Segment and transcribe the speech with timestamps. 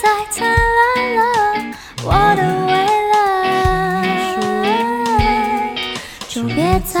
[0.00, 0.56] 再灿烂
[1.16, 1.20] 了，
[2.04, 2.72] 我的未
[3.12, 3.16] 来，
[6.28, 7.00] 就别再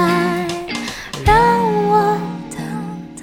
[1.24, 1.32] 让
[1.86, 2.18] 我
[2.50, 2.58] 等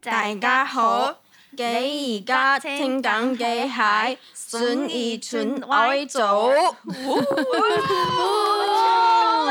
[0.00, 1.16] 大家好，
[1.50, 6.76] 你而家聽緊嘅係選二選愛組。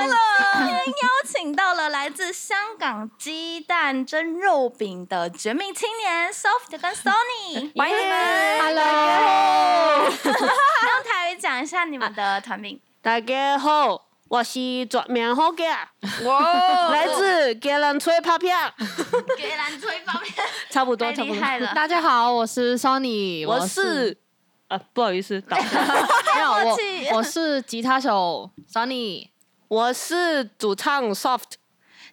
[0.08, 8.60] 今天邀请到了来自香港鸡蛋蒸肉饼的绝命青年 Soft 跟 Sony， 欢迎你们。
[8.62, 12.80] Hello，用台语讲一下你们的团名。
[13.02, 15.90] 大家好，我是绝命好家，
[16.24, 18.56] 哇， 来自吉兰吹拍片，
[19.36, 20.32] 给蓝吹泡面
[20.70, 21.36] 差不多，太差不多。
[21.36, 24.16] 厉害了，大家好，我是 Sony，我是
[24.68, 25.80] 啊，不好意思，打错。
[26.36, 29.30] 没有我我是吉他手 Sony，
[29.68, 31.54] 我是主唱 Soft。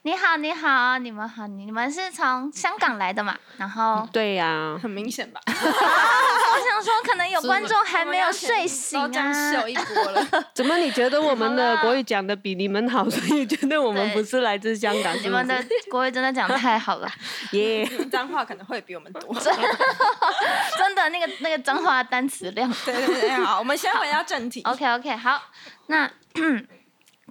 [0.04, 3.36] 你好，你好，你们好，你们是从香港来的嘛？
[3.56, 5.40] 然后对呀、很明显吧？
[5.46, 9.68] 我想说，可能有观众还没有睡醒啊秀。
[9.68, 10.26] 一波了。
[10.54, 15.14] 怎么你觉得我们的 国语讲的比你们好，所以觉得我们不是来自香港？
[15.22, 17.08] 你们的国语真的讲得太好了，
[17.52, 19.32] 耶脏话可能会比我们多。
[19.38, 22.68] 真的那个那个脏话单词量。
[22.84, 24.62] 对对对，好，我们先回到正题。
[24.62, 25.40] OK OK，好，
[25.86, 26.10] 那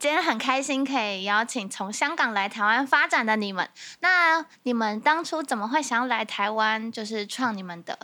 [0.01, 3.69] 今天很开心可以邀请从香港来台湾发展的你们。
[3.99, 7.99] 那你们当初怎么会想要来台湾，就是创你们的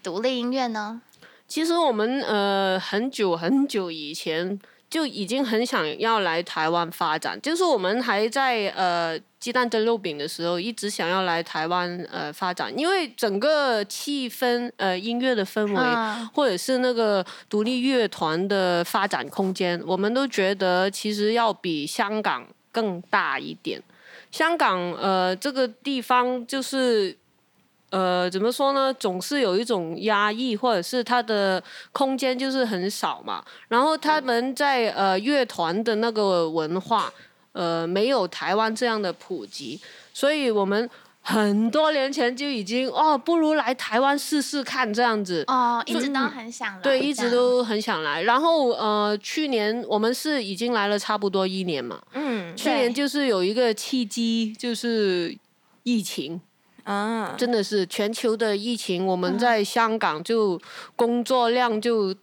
[0.00, 1.02] 独立音乐呢？
[1.48, 4.60] 其实我们呃很久很久以前
[4.94, 15.74] 就已经很想要来台湾发展，就是我们还在呃鸡蛋蒸肉饼的时候，一直想要来台湾呃发展，因为整个气氛呃音乐的氛围。
[15.76, 23.82] 嗯，或者是那个独立乐团的发展空间，我们都觉得其实要比香港更大一点。
[24.30, 27.18] 香港呃这个地方就是
[27.94, 33.44] 呃怎么说呢，总是有一种压抑，或者是他的空间就是很少嘛。
[33.68, 37.12] 然后他们在呃乐团的那个文化
[37.52, 39.80] 呃没有台湾这样的普及，
[40.12, 40.90] 所以我们。
[41.26, 45.42] 很多年前就已经哦，不如来台湾试试看这样子。
[45.46, 48.22] 哦，一直都很想来，对，一直都很想来。
[48.24, 51.98] 然后呃，去年我们是已经来了差不多一年嘛。
[52.12, 55.34] 嗯去年就是有一个契机，就是
[55.84, 56.38] 疫情，
[56.84, 60.60] 啊，真的是全球的疫情，我们在香港就
[60.94, 62.14] 工作量就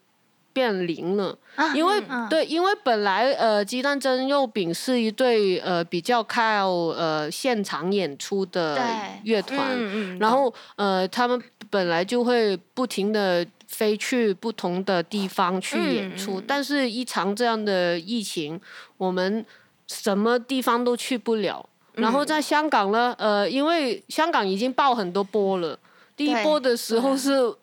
[0.54, 1.38] 变零了。
[1.56, 8.78] 啊因为、嗯对，因为本来呃鸡蛋蒸肉饼是一对呃比较靠呃现场演出的
[9.24, 16.44] 乐团，嗯然后呃，他们本来就会不停的飞去不同的地方去演出，嗯。
[16.48, 18.60] 但是一场这样的疫情，
[18.98, 19.46] 我们
[19.88, 21.68] 什么地方都去不了。
[21.94, 25.78] 然后在香港呢，呃，因为香港已经爆很多波了，
[26.16, 27.54] 第一波的时候是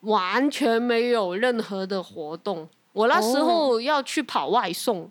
[0.00, 5.10] 完全没有任何的活动，我那时候要去跑外送。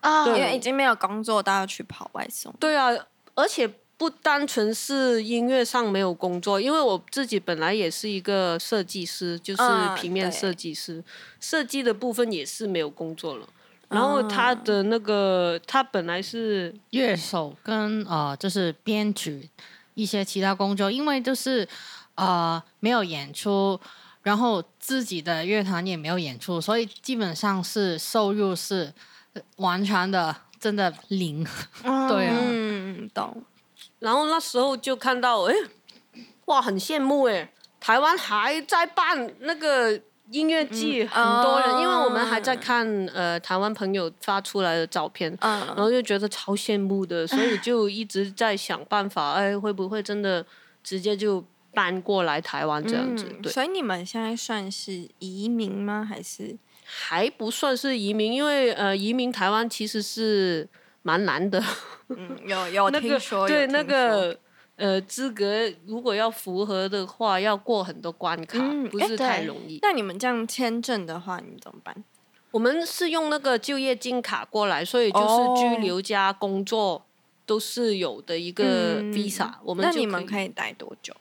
[0.00, 2.50] 啊，因为已经没有工作，都要去跑外送。
[2.58, 2.90] 对啊，
[3.34, 11.04] 而且不单纯是音乐上没有工作，因为我自己本来也是一个设计师，就是嗯平面设计师，
[11.38, 13.46] 设计的部分也是没有工作了。
[13.90, 19.50] 然后他的那个，他本来是乐手跟呃就是编曲
[19.94, 21.68] 一些其他工作，因为就是
[22.14, 23.78] 呃没有演出，
[24.22, 28.94] 然后自己的乐团也没有演出，所以基本上是收入是
[29.32, 31.44] 呃完全的真的零。
[31.82, 33.42] 对啊，嗯，懂。
[33.98, 35.54] 然后那时候就看到，哎，
[36.44, 40.00] 哇，很羡慕哎，台湾还在办那个
[40.30, 50.44] 音乐季，很多人，因为我们还在看呃台湾朋友发出来的照片，然嗯，后就觉得超羡慕的，所以就一直在想办法， 哎，会不会真的
[50.82, 53.24] 直接就搬过来台湾这样子？
[53.42, 56.06] 对，嗯所以你们现在算是移民吗？
[56.08, 60.68] 还是还不算是移民，因为呃，移民台湾其实是
[61.02, 61.62] 蛮难的。
[62.08, 64.36] 嗯，有有 那个听说，对那个
[64.80, 69.78] 呃资格，如果要符合的话，要过很多关卡，嗯不是太容易。
[69.82, 71.94] 那你们这样签证的话，你们怎么办？
[72.50, 77.04] 我们是用那个就业金卡过来，所以就是哦居留加工作
[77.44, 81.14] 都是有的一个嗯 visa、我们那你们可以待多久？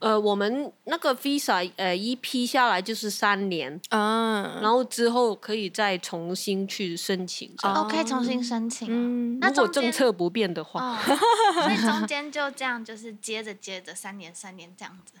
[0.00, 7.76] 呃，我们那个 visa 呃一批下来就是三年，嗯，然后之后可以再重新去申请这样。
[7.76, 8.90] 哦，可以重新申请哦。
[8.92, 10.98] 嗯，那如果政策不变的话，哦，
[11.62, 15.14] 所以中间就这样，就是接着接着三年三年这样子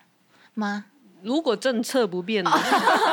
[0.54, 0.86] 吗？
[1.22, 2.58] 如果政策不变的话，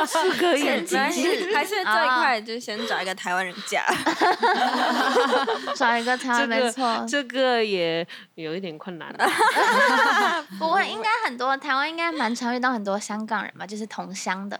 [0.06, 3.84] 是可以前没关系是还是最快就先找一个台湾人嫁。
[5.74, 9.14] 找一个台这湾没错，这个也有一点困难。
[10.58, 14.58] 不会，应该很多台湾应该蛮常遇到很多香港人吧，就是同乡的。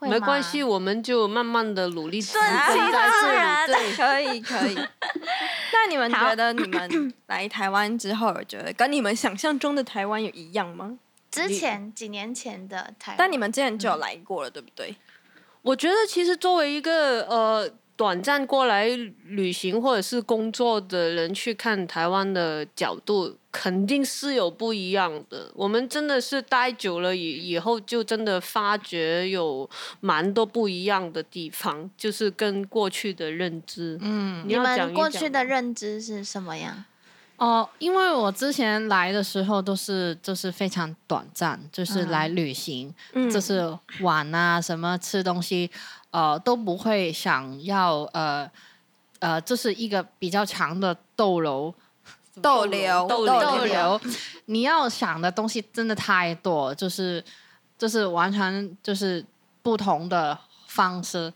[0.00, 3.28] 没关系，，我们就慢慢的努力顺其在这里。
[3.28, 4.74] 自然对，可以可以。
[5.72, 10.98] 那你们觉得你们来台湾之后，觉得跟你们想象中的台湾有一样吗？
[11.32, 14.94] 之前几年前的台湾，但你们之前就有来过了，对不对？
[15.62, 18.88] 我觉得其实作为一个呃短暂过来
[19.26, 25.52] 旅行或者是工作的人去看台湾的角度，肯定是有不一样的。
[25.54, 29.68] 我们真的是待久了以以后，就真的发觉有
[30.00, 33.96] 蛮多不一样的地方，就是跟过去的认知。
[34.00, 36.84] 嗯，你们过去的认知是什么样？
[37.42, 45.68] 哦，因为我之前来的时候都是就是非常短暂，就是来旅行，嗯就是玩啊，什么吃东西，
[46.12, 48.48] 呃，都不会想要呃
[49.18, 51.74] 呃，这是一个比较长的逗留。
[52.40, 54.00] 逗留逗留逗留，
[54.46, 57.22] 你要想的东西真的太多，就是
[57.76, 59.22] 就是完全就是
[59.62, 61.30] 不同的方式，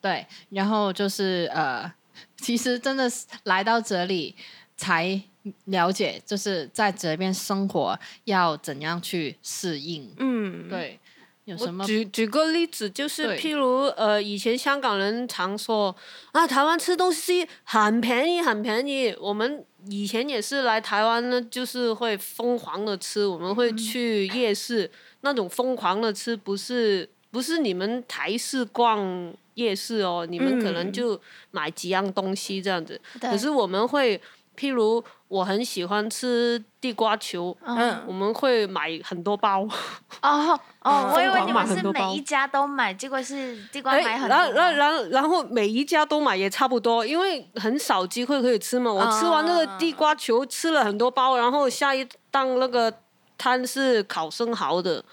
[0.00, 1.92] 对，然后就是呃，
[2.38, 4.34] 其实真的是来到这里
[4.76, 5.20] 才
[5.66, 10.98] 了解，就是在这边生活要怎样去适应，嗯，对，
[11.44, 15.94] 有什么我举举个例子，就是譬如呃，以前香港人常说
[16.32, 19.14] 啊，台湾吃东西很便宜，很便宜。
[19.20, 24.90] 我们以前也是来台湾呢，就是会疯狂的吃，我们会去夜市，
[25.20, 30.92] 那种疯狂的吃，不是不是你们台式逛夜市哦，你们可能嗯。
[30.92, 31.20] 就
[31.52, 33.00] 买几样东西这样子。
[33.20, 33.30] 对。
[33.30, 34.20] 可是我们会，
[34.56, 39.68] 譬如我很喜欢吃地瓜球，嗯，我们会买很多包。
[40.22, 48.92] 哦哦，我以为你们是每一家都买，结果是地瓜哎，买很然后，多然后，然后，然后每一家都买也差不多，因为很少机会可以吃嘛。
[48.92, 52.92] 我吃完那个地瓜球，吃了很多包，然后下一档那个
[53.36, 55.04] 摊是烤生蚝的，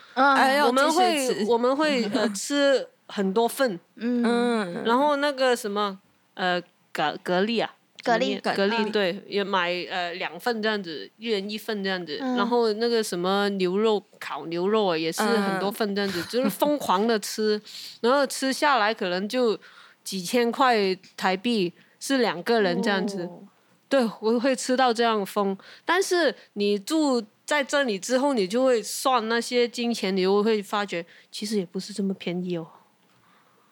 [0.66, 4.24] 我们会我们会呃吃很多份，嗯。
[4.24, 6.00] 嗯，然后那个什么
[6.36, 6.62] 呃
[6.94, 7.74] 蛤蛤蜊啊。
[8.04, 12.18] 蛤蜊蛤蛤蜊蜊对，也买呃两份这样子，一人一份这样子。
[12.22, 17.62] 嗯然后那个什么牛肉烤牛肉啊，也是很多嗯份这样子，就是疯狂的吃，
[18.02, 19.58] 然后吃下来可能就
[20.04, 23.24] 几千块台币，是两个人这样子。
[23.24, 23.44] 哦
[23.90, 25.56] 对，我会吃到这样疯。
[25.86, 32.66] 但是你住在这里之后，你就会算那些金钱，你就会发觉其实也不是这么便宜哦。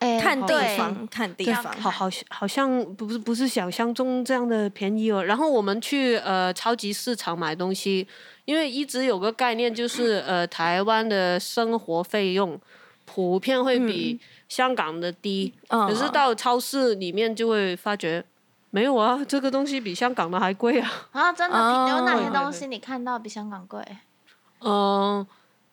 [0.01, 5.23] 哎看地对方，看地对，方，好好像好像不是不是想象中这样的便宜哦。
[5.23, 8.07] 然后我们去呃超级市场买东西，
[8.45, 12.59] 因为一直有个概念就是呃台湾的生活费用
[13.05, 14.19] 普遍会比
[14.49, 18.25] 香港的低，嗯可是到超市里面就会发觉
[18.71, 20.91] 没有啊，这个东西比香港的还贵啊。
[21.11, 23.85] 啊，真的，哦有哪些东西你看到比香港贵？
[24.63, 25.25] 嗯、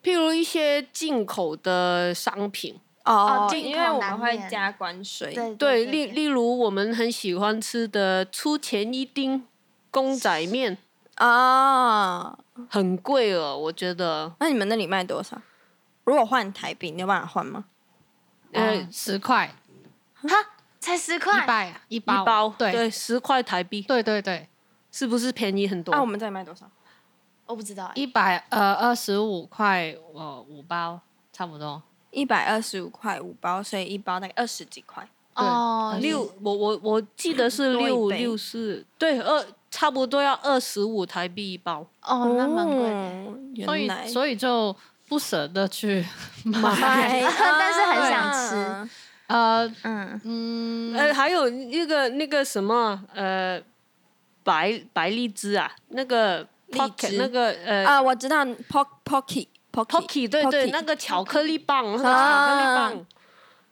[0.03, 2.75] 譬如一些进口的商品，
[3.09, 9.47] 哦，进因为我们会加关税，对对，对例例如我们很喜欢吃的出前一丁
[9.89, 10.77] 公仔面，
[11.15, 12.37] 啊，
[12.69, 14.31] 很贵哦，我觉得。
[14.39, 15.41] 那你们那里卖多少？
[16.03, 17.65] 如果换台币，你有办法换吗？
[18.51, 19.55] 呃，呃十块
[20.13, 20.29] 哈，
[20.79, 24.47] 才十块一，百一一包，包对对十块台币，对对对，
[24.91, 25.95] 是不是便宜很多？
[25.95, 26.69] 那，我们这里卖多少？
[27.47, 27.91] 我不知道哎。
[27.95, 30.99] 一百呃二十五块呃五包
[31.33, 31.81] 差不多。
[32.11, 35.07] 一百二十五块五包，所以一包大概二十几块。
[35.35, 41.85] 哦，六，我我我记得是六倍六四，对，二差不多要二十五台币一包。
[42.01, 44.75] 哦，那蛮贵所以所以就
[45.07, 46.05] 不舍得去
[46.43, 47.21] 买。
[47.23, 48.89] 但是很想啊吃。
[49.27, 53.61] 呃嗯，嗯，呃，还有一个那个什么呃，
[54.43, 63.05] 白白荔枝啊，那个荔 pocket 枝那个呃啊，我知道 pock pocky pocky 对对，那个巧克力棒，那个巧啊克力棒。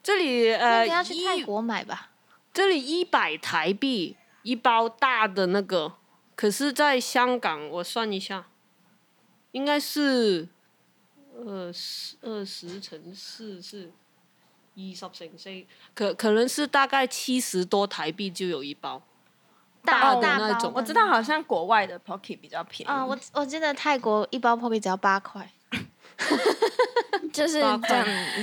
[0.03, 2.09] 这里那呃个要去泰一国买吧？
[2.53, 5.93] 这里一百台币一包大的那个，
[6.35, 8.47] 可是在香港我算一下，
[9.51, 10.47] 应该是
[11.45, 13.91] 二十二十乘四是
[14.75, 19.01] 二十乘四，可可能是大概七十多台币就有一包。
[19.83, 25.51] 大的大那种包的我知道好像国外的 pocky 比较便宜，啊，我我记得泰国一包 Pocky 只要八块。
[27.31, 27.81] 就是这样，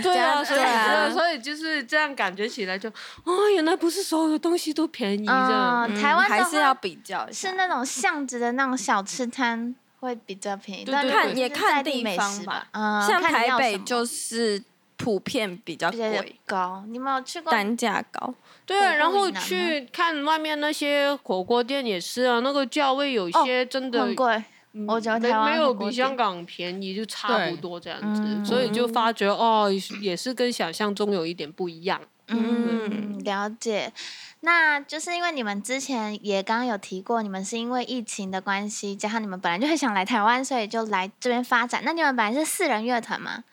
[0.03, 2.89] 对啊，所以啊，所以就是这样感觉起来就，
[3.25, 5.89] 哦，原来不是所有的东西都便宜这样。
[5.89, 7.49] 嗯，台湾还是要比较一下。
[7.51, 14.63] 是那种巷子的那种小吃摊会比较便宜，对但看也看地方吧，嗯，像台北就是
[14.97, 16.85] 普遍比较贵，高。
[16.89, 17.51] 你们有去过？
[17.51, 18.33] 单价高。
[18.67, 24.45] 对啊，然后去看外面那些火锅店也是啊，那个价位有些真的很贵，嗯
[24.89, 32.01] 我觉得没台湾没有比香港便宜，就差不多这样子，嗯所以就发觉哦，也是跟想象中有一点不一样。
[32.27, 33.93] 嗯，了解。
[34.41, 41.83] 那就是因为你们之前也刚刚有提过，你们是因为疫情的关系，加上你们本来就很想来台湾，所以就来这边发展。
[41.85, 43.45] 那你们本来是四人乐团嘛，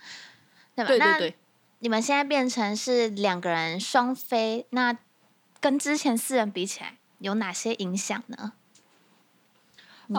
[0.76, 1.06] 对吧？
[1.06, 1.36] 那对对对，
[1.80, 4.98] 你们现在变成是两个人双飞，那
[5.60, 8.54] 跟之前四人比起来，有哪些影响呢？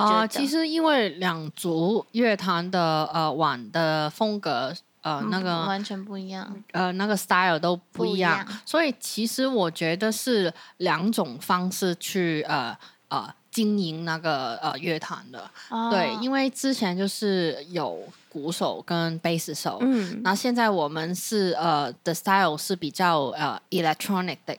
[0.01, 4.73] 啊、得其实因为两组乐团的呃玩的风格
[5.03, 6.55] 呃那嗯个完全不一样。
[6.73, 12.77] 呃那个 style 都不一样，不一样所以其实我觉得是两种方式去呃
[13.09, 15.51] 呃经营那个呃乐团的。
[15.91, 17.99] 对，哦因为之前就是有
[18.31, 24.57] 鼓手跟贝斯手，嗯，那现在我们是呃的 style 是比较呃 electronic 的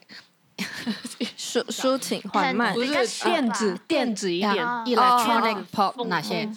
[1.36, 2.74] 抒抒情缓慢。
[2.74, 6.50] 不是电子电子一呀点，哦 electronic 哦 pop 风那些，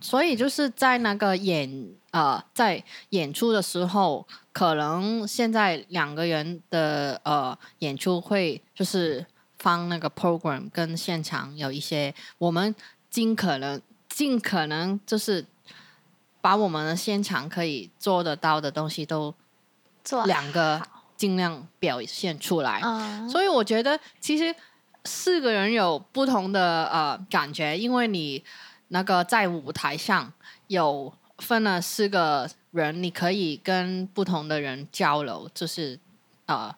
[0.00, 9.24] 所以就是在那个演呃在演出的时候，可能现在两个人的呃演出会就是
[9.58, 12.74] 放那个 program 跟现场有一些，我们
[13.10, 15.44] 尽可能尽可能就是
[16.40, 19.32] 把我们的现场可以做得到的东西都
[20.02, 20.82] 做两个
[21.22, 22.80] 尽量表现出来。
[22.82, 24.52] 嗯，所以我觉得其实
[25.04, 28.42] 四个人有不同的呃感觉，因为你
[28.88, 30.32] 那个在舞台上
[30.66, 35.96] 有分了四个人，你可以跟不同的人交流，就是
[36.46, 36.74] 呃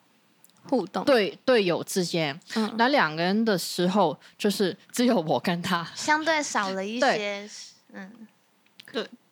[0.69, 1.03] 互动。
[1.07, 2.39] 队队友之间。
[2.55, 5.91] 嗯那两个人的时候，就是只有我跟他。
[5.95, 7.49] 相对少了一些，
[7.95, 8.13] 嗯，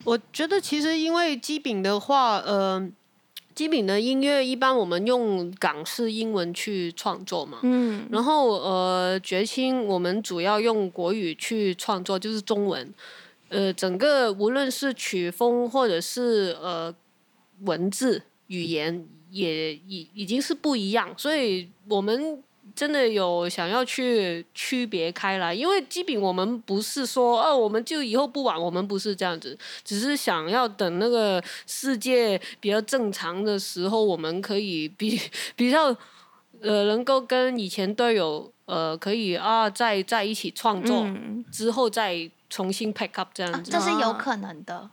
[0.04, 2.90] 我觉得其实因为基饼的话，呃，
[3.62, 12.92] 基饼的音乐一般我们用港式英文去创作嘛，嗯，然后呃，绝清我们主要用国语去创作，就是中文。
[13.50, 16.92] 呃，整个无论是曲风或者是呃
[17.61, 22.42] 文字语言，也已已经是不一样，所以我们
[22.75, 35.21] 真的有想要去区别开来，因为基本我们不是说哦，我们就以后不玩，我们不是这样子，只是想要等那个世界比较正常的时候，我们可以比
[35.55, 35.95] 比较
[36.61, 43.71] 呃能够跟以前队友呃可以啊在在一起创作、嗯之后再重新 pick up 这样啊子。
[43.71, 44.88] 这是有可能的。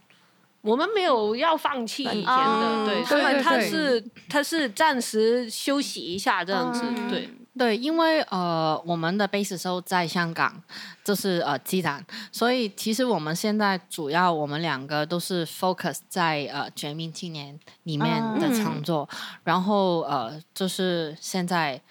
[0.62, 7.30] 我们没有要放弃以前的，哦对，对所以他是他是暂时休息一下这样子，嗯对。
[7.58, 10.62] 对，因为呃，我们的 base 手在香港，
[11.04, 12.02] 就是呃机长，
[12.32, 17.54] 所以其实我们现在主要我们两个都是 focus 在呃《绝命青年》
[17.84, 18.64] 里面的嗯。
[18.64, 19.10] 创作，
[19.44, 21.82] 然后呃，就是现在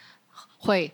[0.59, 0.93] 会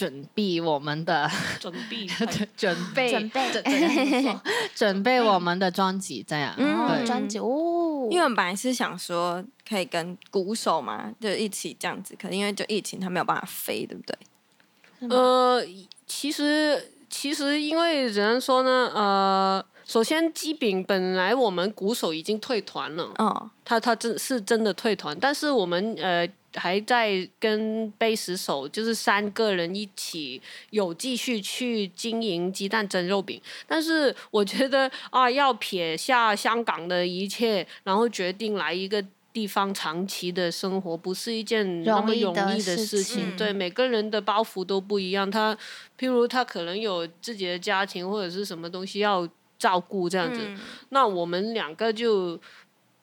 [0.00, 1.30] 准备我们的
[1.60, 2.06] 准备
[2.56, 4.38] 准备准备
[4.74, 7.06] 准备我们的专辑，这样、嗯对。
[7.06, 15.08] 专辑哦，因为我们本来是想说可以跟鼓手嘛，就一起这样子，可是因为就疫情，他没有办法飞，对不对？
[15.14, 15.62] 呃，
[16.06, 18.90] 其实其实因为怎样说呢？
[18.94, 30.40] 呃，首先基饼本来我们鼓手已经退团了，哦，他他真是真的退团，但是我们呃还在跟贝斯手，就是三个人一起
[30.70, 33.40] 有继续去经营鸡蛋蒸肉饼。
[33.66, 39.04] 但是我觉得啊，要撇下香港的一切，然后决定来一个。
[39.32, 45.30] 地方长期的生活不是一件那么容易的事事情，情对每个人的包袱都不一样。
[45.30, 45.56] 他，
[45.96, 49.26] 譬如他可能有自己的家庭或者是什么东西要
[49.56, 52.36] 照顾这样子，嗯那我们两个就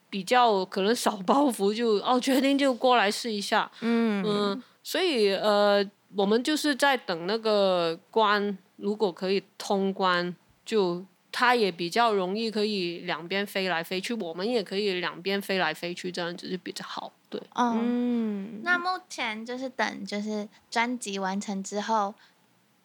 [0.10, 5.84] 比较可能少包袱就，哦决定就过来试一下，嗯嗯，所以呃
[6.16, 10.34] 我们就是在等那个关，如果可以通关，
[10.66, 17.42] 就它也比较容易可以两边飞来飞去，我们也可以两边飞来飞去，这样子就比较好，对。
[17.56, 22.16] 嗯，嗯，那目前就是等就是专辑完成之后，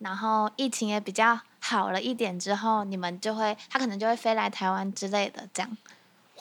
[0.00, 5.78] 然后疫情也比较好了一点之后，你们就会他可能就会飞来台湾之类的，这样。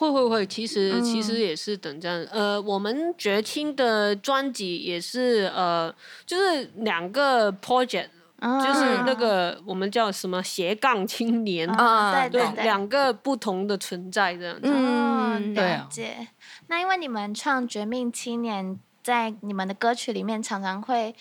[0.10, 2.25] 会会会，其实、其嗯实也是等这样。
[2.31, 5.93] 呃，我们绝青的专辑也是呃，
[6.25, 8.08] 就是两个 project，、
[8.39, 14.62] 就是嗯那个我们叫什么斜杠青年，啊对对对，两个不同的存在这样子。
[14.65, 16.27] 嗯，了解。
[16.67, 18.65] 那因为你们唱《绝命青年》
[19.03, 21.15] 在你们的歌曲里面，常常会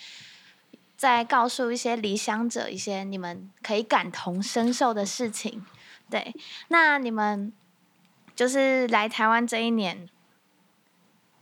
[0.96, 5.64] 在告诉一些理想者一些你们可以感同身受的事情。
[6.10, 6.34] 对，
[6.68, 7.52] 那你们
[8.40, 10.08] 就是来台湾这一年，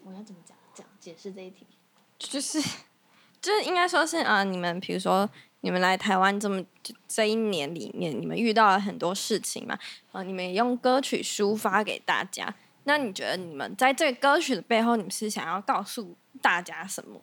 [0.02, 1.64] 我要怎么讲讲解释这一题？
[2.18, 2.60] 就是
[3.40, 9.78] 就是应该说是啊、呃你们比如说你们来台湾这么就这一年里面，你们遇到了很多事情嘛，
[10.10, 12.52] 呃，你们也用歌曲抒发给大家。
[12.82, 17.20] 那你觉得你们在这个歌曲的背后，你们是想要告诉大家什么？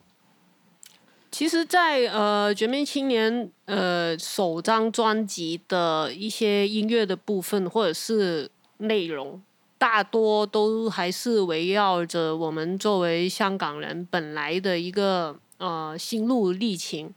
[1.30, 3.30] 其实在，呃《绝命青年》
[3.66, 9.42] 呃首张专辑的一些音乐的部分或者是内容，
[9.78, 17.12] 大多都还是围绕着我们作为香港人本来的一个呃心路历程，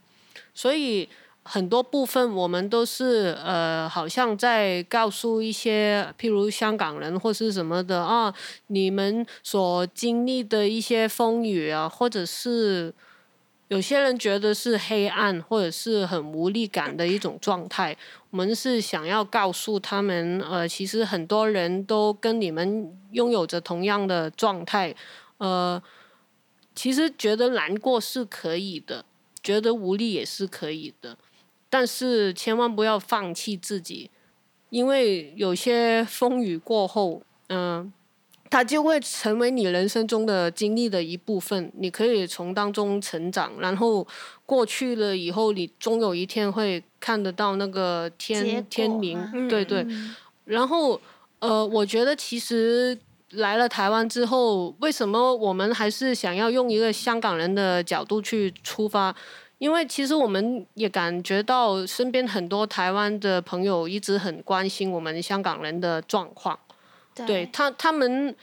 [0.54, 1.08] 所以
[1.42, 8.34] 很多部分我们都是呃好像在告诉一些譬如香港人或是什么的啊，
[8.66, 12.94] 你们所经历的一些风雨啊，或者是。
[13.70, 17.96] 有些人觉得是黑暗或者是很无力感的一种状态，
[18.30, 24.92] 我们是想要告诉他们，呃，其实很多人都跟你们拥有着同样的状态，
[25.38, 25.80] 呃，
[26.74, 29.04] 其实觉得难过是可以的，
[29.40, 31.16] 觉得无力也是可以的，
[31.68, 34.10] 但是千万不要放弃自己，
[34.70, 37.92] 因为有些风雨过后，嗯、
[38.50, 44.04] 它就会成为你人生中的经历的一部分，你可以从当中成长，然后
[44.44, 49.86] 过去了以后，你终有一天会看得到那个天天明吗，对对。
[50.46, 51.00] 然后
[51.38, 52.98] 呃，我觉得其实
[53.30, 59.14] 来了台湾之后，为什么我们还是想要用一个香港人的角度去出发？
[59.58, 66.58] 因为其实我们也感觉到身边很多台湾的朋友一直很关心我们香港人的状况。
[67.26, 67.48] 对。
[67.52, 68.34] 他，他们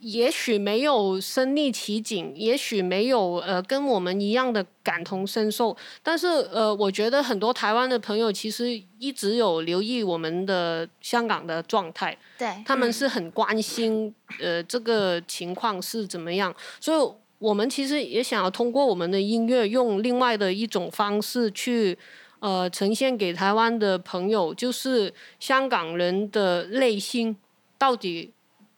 [0.00, 21.98] 也许没有身历其境，也许没有呃跟我们一样的感同身受，但是呃，我觉得很多台湾的朋友其实一直有留意我们的香港的状态，对，他们是很关心呃这个情况是怎么样，所以我们其实也想要通过我们的音乐，用另外的一种方式去。
[22.40, 27.34] 呃，呈现给台湾的朋友，就是香港人的内心
[27.84, 28.30] 到底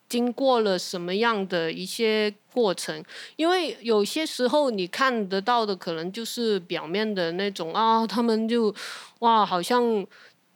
[0.09, 3.05] 经过了什么样的一些过程？
[3.37, 8.75] 因为有些时候你看得到的，可能就是表面的那种啊，他们就
[9.21, 10.05] 哇，好像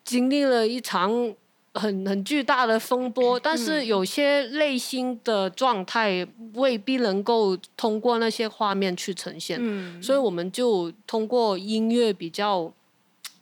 [0.03, 1.33] 经历了一场
[1.75, 12.73] 很很巨大的风波，但是有些内心的状态未必能够通过那些画面去呈现，嗯，所以我们就通过音乐比较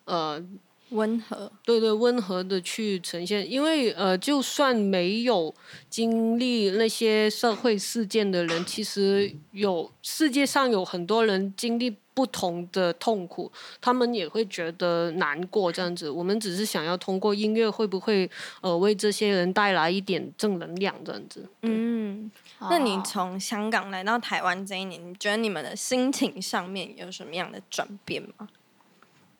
[0.04, 0.42] 呃
[0.90, 5.55] 温和，对对，温和的去呈现，因为呃，就算没有
[5.90, 16.11] 经历那些社会事件的人，其实有世界上有很多人经历不同的痛苦，他们也会觉得难过这样子。
[16.11, 18.29] 我们只是想要通过音乐，会不会
[18.61, 21.48] 呃为这些人带来一点正能量这样子？
[21.62, 22.31] 嗯，
[22.62, 28.48] 那你哦从香港来到台湾这一年，你觉得你们的心情上面有什么样的转变吗？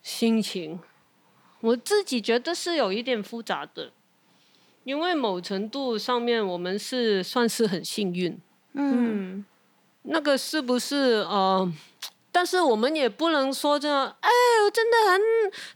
[0.01, 0.79] 心情，
[1.61, 3.91] 我自己觉得是有一点复杂的，
[4.85, 8.39] 因为某程度上面我们是算是很幸运。
[8.75, 9.45] 嗯，嗯，
[10.03, 11.73] 那个是不是呃？
[12.31, 14.31] 但是我们也不能说这样，哎，
[14.65, 15.21] 我真的很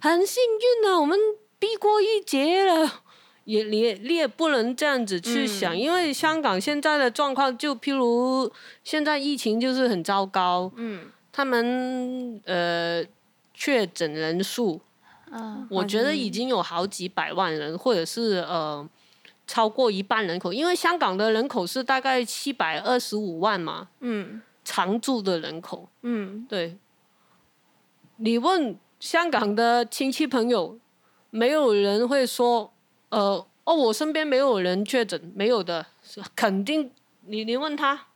[0.01, 1.19] 很幸运呢、我们
[1.59, 3.03] 避过一劫了。
[3.45, 8.49] 也你也你也不能这样子去想，嗯因为香港现在的状况，就譬如
[8.85, 13.05] 现在疫情就是很糟糕，嗯，他们呃
[13.53, 14.81] 确诊人数，
[15.33, 18.87] 嗯，我觉得已经有好几百万人，或者是呃
[19.47, 25.89] 超过一半人口，因为香港的人口是大概七百二十五万嘛，嗯常住的人口。
[26.03, 26.77] 嗯，对，
[28.17, 30.79] 你问香港的亲戚朋友，
[31.31, 32.73] 没有人会说，
[33.09, 36.93] 呃，哦，我身边没有人确诊，没有的，是肯定。
[37.25, 38.07] 你你问他，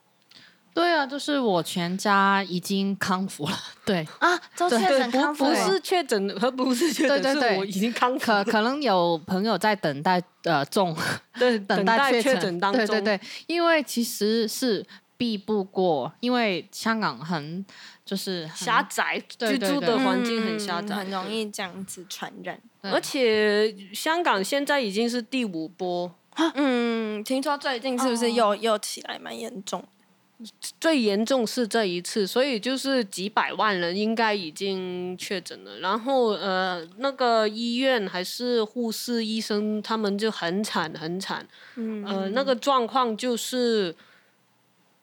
[0.77, 3.59] 对啊，就是我全家已经康复了。
[3.83, 10.95] 对，啊，都确诊康复了，不是确诊和不是确诊，对对对是我已经康复，可可能有朋友在等待呃中
[11.39, 14.85] 对，等待确确诊当中，对对对，因为其实是
[15.17, 17.65] 避不过，因为香港很
[18.05, 22.61] 就是很狭窄，居对对对住的环境很狭窄，嗯很容易这样子传染。
[22.83, 26.13] 而且香港现在已经是第五波，
[26.53, 29.83] 嗯，听说最近是不是又、又起来蛮严重？
[30.79, 35.79] 最严重是这一次，所以就是几百万人应该已经确诊了。
[35.79, 41.47] 然后呃，那个医院还是护士、医生，他们就很惨很惨。
[41.75, 43.95] 嗯呃，那个状况就是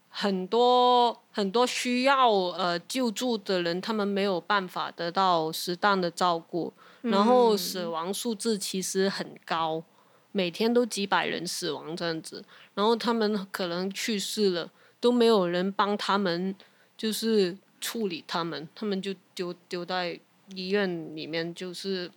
[0.08, 9.82] 很多很多需要呃救助的人，他们没有办法得到适当的照顾，然后死亡数字其实很高。
[10.30, 12.44] 每天都几百人死亡这样子，
[12.74, 14.68] 然后他们可能去世了，
[15.04, 16.54] 都没有人帮他们，
[16.96, 20.18] 就是处理他们，他们就丢丢在
[20.54, 22.10] 医院里面，就是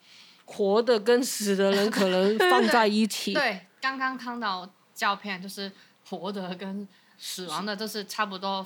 [0.45, 3.33] 活的跟死的人可能放在一起。
[3.33, 5.69] 对，刚刚看到照片，就是
[6.09, 8.65] 活的跟死亡的，就是差不多，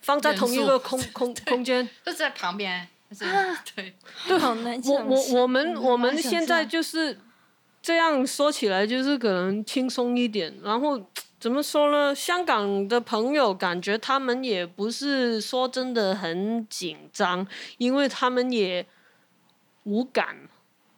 [0.00, 1.86] 放在同一个空空 空间。
[2.02, 3.26] 就是在旁边，就是
[3.74, 3.94] 对，
[4.38, 7.18] 好难我想我象我们我们现在就是
[7.82, 10.58] 这样说起来，就是可能轻松一点。
[10.62, 10.98] 然后
[11.40, 12.14] 怎么说呢？
[12.14, 17.46] 香港的朋友感觉他们也不是说真的很紧张，
[17.78, 18.86] 因为他们也
[19.84, 20.36] 无感。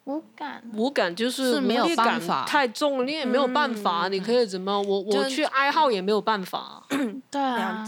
[0.05, 0.63] 无感。
[0.75, 4.81] 无感就是是没有办法太重，你也没有办法，你可以怎么？
[4.81, 6.85] 我我去哀嚎也没有办法。
[7.31, 7.87] 对啊。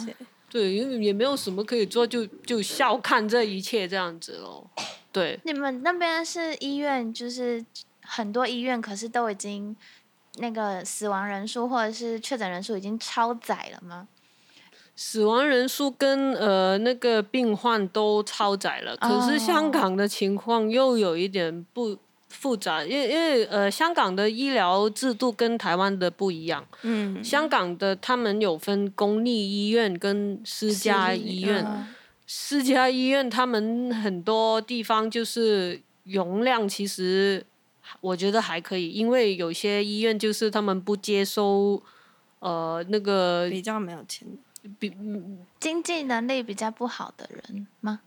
[0.51, 4.71] 对，因为也没有什么可以做，就就笑看这一切这样子咯。
[5.11, 7.65] 对，你们那边是医院，就是
[8.03, 9.75] 很多医院，可是都已经
[10.39, 14.09] 那个死亡人数或者是确诊人数已经超载了吗？
[14.95, 21.97] 死亡人数跟呃那个病患都超载了，可是香港的情况又有一点不
[22.29, 31.87] 复杂，因为因为呃香港的医疗制度跟台湾的不一样，嗯，香港的他们有分公立医院跟私家医院，嗯。
[32.25, 37.45] 私家医院他们很多地方就是容量其实
[38.01, 41.83] 我觉得还可以，因为有些医院就是他们不接收
[42.39, 44.27] 呃那个比较没有钱。
[44.79, 44.93] 比
[45.59, 48.01] 经济能力比较不好的人吗？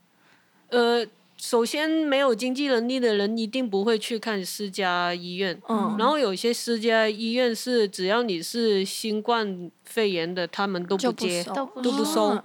[0.70, 5.62] 呃，首先没有经济能力的人一定不会去看私家医院。
[5.68, 11.44] 嗯然后有些私家医院是只要你是新冠肺炎的，他们都不接。
[11.44, 12.44] 收都不都不收哦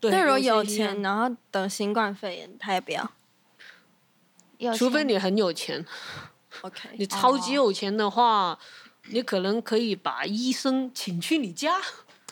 [0.00, 3.08] 对，那如果有钱，，然后得新冠肺炎，他也不要。
[4.76, 5.84] 除非你很有钱，
[6.62, 8.58] OK，你超级有钱的话，
[9.10, 11.80] 你可能可以把医生请去你家。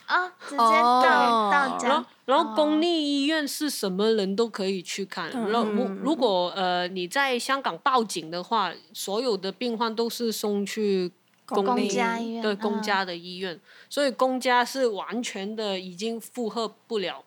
[0.07, 1.01] 啊，直接哦。
[1.05, 5.31] 到到然后家，，然后公立医院是什么人都可以去看。
[5.31, 11.12] 然后如如果呃你在香港报警的话，所有的病患都是送去
[11.47, 17.25] 公家医院对公嗯家的医院，所以公家是完全的已经负荷不了，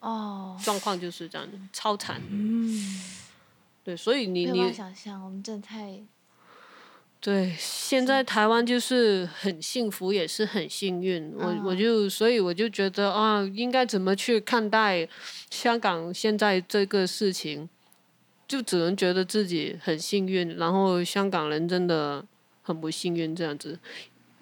[0.00, 2.20] 哦，状况就是这样的，超惨。
[2.28, 3.00] 嗯，
[3.84, 6.02] 对，所以你你想象，我们真的太
[7.24, 11.32] 对，现在台湾就是很幸福，也是很幸运。
[11.38, 15.08] 我我嗯就所以我就觉得啊，应该怎么去看待
[15.48, 17.66] 香港现在这个事情，
[18.46, 22.22] 就只能觉得自己很幸运，然后香港人真的
[22.60, 23.78] 很不幸运这样子。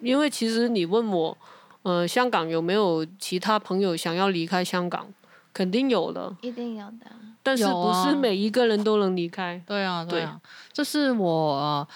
[0.01, 1.37] 因为其实你问我，
[1.83, 5.07] 呃，香港有没有其他朋友想要离开香港？
[5.53, 7.05] 肯定有的，一定有的。
[7.45, 9.61] 但是不是每一个人都能离开。
[9.67, 10.41] 对啊，对对啊，
[10.71, 11.87] 这是我呃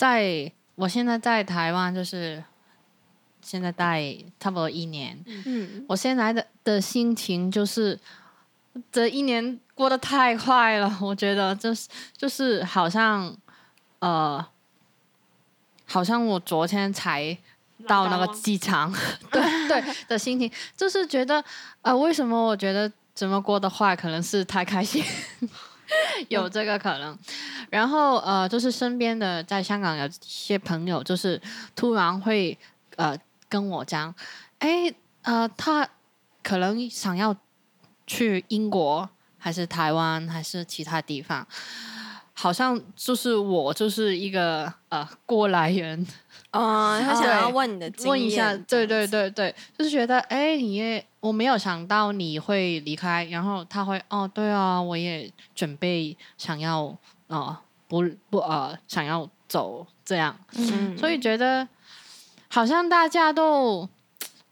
[0.00, 2.42] 在我现在在台湾，就是
[3.42, 5.22] 现在待差不多一年。
[5.26, 8.00] 嗯，我现在的的心情就是
[8.90, 11.86] 这一年过得太快了，我觉得就是
[12.16, 13.36] 就是好像
[13.98, 14.42] 呃，
[15.84, 17.36] 好像我昨天才
[17.86, 18.90] 到那个机场，
[19.30, 21.44] 对对的心情，就是觉得
[21.82, 25.04] 呃，为什么我觉得怎么过得快，可能是太开心，
[26.28, 27.18] 有这个可能。
[27.70, 31.40] 然后呃，就是身边的在香港有一些朋友，就是
[31.76, 32.56] 突然会
[32.96, 33.16] 呃
[33.48, 34.14] 跟我讲，
[34.58, 35.88] 哎呃，他
[36.42, 37.36] 可能想要
[38.06, 41.46] 去英国，还是台湾，还是其他地方。
[42.32, 46.06] 好像就是我就是一个呃过来人，
[46.52, 56.96] 哦，他想要问你的经验，问一下，对对对对，就是觉得哎，你也我没有想到你会离开，然后他会哦，对啊，我也准备想要哦、
[57.28, 57.58] 呃
[57.88, 61.66] 不不呃想要走这样，嗯，所以觉得
[62.48, 63.88] 好像大家都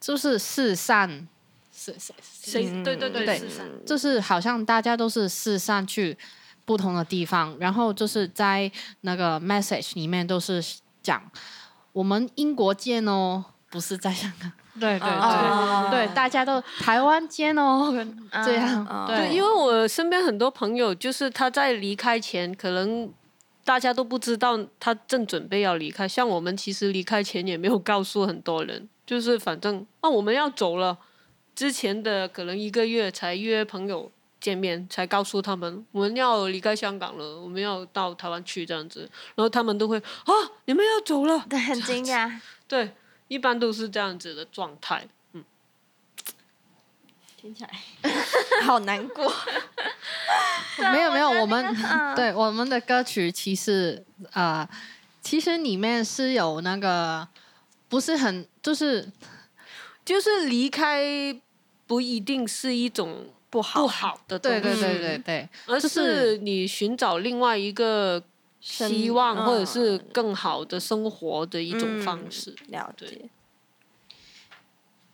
[0.01, 1.29] 就是四散，
[1.71, 2.83] 四四谁？
[2.83, 3.41] 对对对，
[3.87, 6.19] 就是好像大家都是四散去
[6.65, 8.69] 不同的地方，然后就是在
[9.03, 10.61] 那个 message 里面都是
[11.01, 11.23] 讲
[11.99, 14.53] 我们英国见哦，不是在香港。
[14.79, 17.93] 对 对对、哦对，大家都台湾见哦，
[18.45, 23.13] 这样、哦对，对，因为我身边很多朋友，就是他在离开前，可能
[23.65, 26.07] 大家都不知道他正准备要离开。
[26.07, 30.97] 像我们其实离开前也没有告诉很多人，就是反正啊我们要走了，
[31.57, 34.09] 之前的可能一个月才约朋友
[34.49, 39.01] 见面，才告诉他们我们要离开香港了，我们要到台湾去这样子，
[39.35, 40.33] 然后他们都会啊
[40.65, 42.41] 你们要走了，对，很惊讶。
[42.67, 42.95] 对，
[43.29, 45.07] 一般都是这样子的状态。
[47.37, 47.71] 听起来
[48.67, 49.33] 好难过。
[50.93, 51.77] 没有没有，我们、
[52.17, 54.69] 对我们的歌曲其实呃，
[55.21, 57.29] 其实里面是有那个
[57.89, 59.13] 不是很就是
[60.05, 61.01] 就是离开
[61.87, 63.83] 不一定是一种不好。
[63.83, 68.23] 不好的东西，对对对对对，而是是你寻找另外一个
[68.61, 72.55] 希望，嗯或者是更好的生活的一种方式。
[72.69, 73.29] 了解。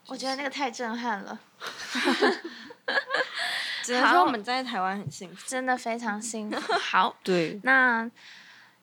[0.07, 1.41] 我觉得那个太震撼了，
[3.83, 5.43] 只能说我们在台湾很幸福。
[5.47, 6.73] 真的非常幸福。
[6.77, 8.09] 好，对，那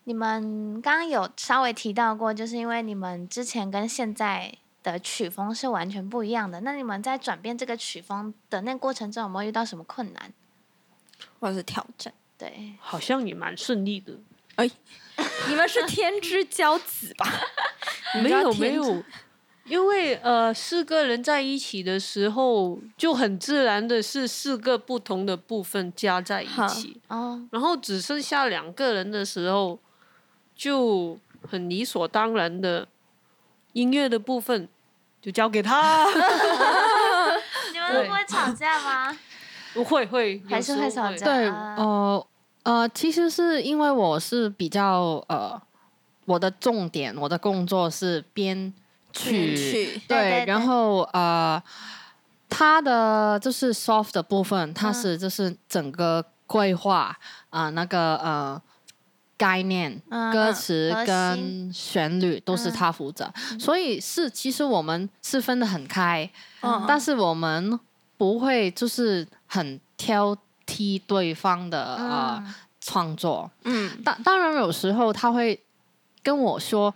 [0.06, 4.52] 你们刚刚有稍微提到过，就是因为你们之前跟现在
[4.84, 6.62] 的曲风是完全不一样的。
[6.62, 10.34] 那你们在转变这个曲风的那过程中，有没有遇到什么困难？
[11.40, 12.14] 或者是挑战。
[12.38, 14.14] 对，好像也蛮顺利的。
[14.56, 14.70] 哎
[15.48, 17.26] 你们是天之骄子吧？
[18.16, 19.04] 你没知道天之有没有，
[19.66, 29.80] 因为呃四个人在一起的时候，就很自然的是四个不同的部分加在一起，哦，然后只剩下两个人的时候，
[30.56, 31.18] 就
[31.48, 32.88] 很理所当然的
[33.74, 34.68] 音乐的部分
[35.22, 36.06] 就交给他。
[37.72, 39.18] 你们不会吵架吗？
[39.74, 41.26] 不会会，还是会吵架？
[41.26, 42.28] 对，啊呃
[42.64, 45.60] 呃，其实是因为我是比较呃，
[46.26, 48.74] 我的重点，我的工作是编
[49.14, 50.02] 曲，去。
[50.08, 51.62] 对对，对然后呃，
[52.50, 57.18] 他的就是 soft 的部分，他是就是整个规划
[57.50, 58.62] 啊、那个呃
[59.42, 60.00] 概念、
[60.32, 62.74] 歌词跟旋律都是嗯。
[62.74, 66.30] 他负责，所以是其实我们是分得很开，
[66.62, 67.80] 嗯但是我们
[68.18, 74.04] 不会就是很挑剔对方的呃嗯创作，嗯。
[74.04, 75.60] 当当然有时候他会
[76.22, 76.94] 跟我说，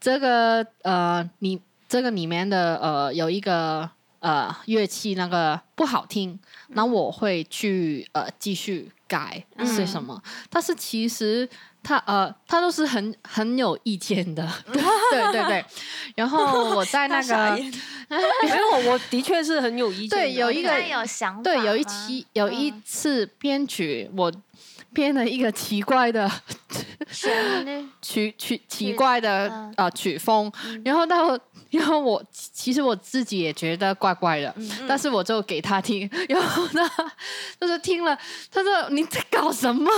[0.00, 10.22] 这个呃，你这个里面的呃有一个呃乐器那个不好听，那我会去呃继续改是什么。
[10.48, 11.46] 但是其实
[11.82, 15.64] 他呃他都是很很有意见的， 对对对。
[16.14, 17.72] 然后 我在那个大傻眼
[18.08, 20.10] 没有，我的确是很有意见。
[20.18, 24.32] 对有一个有想法对有一期有一嗯次编曲我。
[24.92, 26.30] 编了一个奇怪的，
[28.02, 30.50] 曲曲奇怪的、啊呃曲风，
[30.84, 31.38] 然后到
[31.70, 34.52] 然后我其实我自己也觉得怪怪的，
[34.88, 36.82] 但是我就给他听， 然后呢
[37.60, 38.16] 就是听了，
[38.50, 39.90] 他说你在搞什么？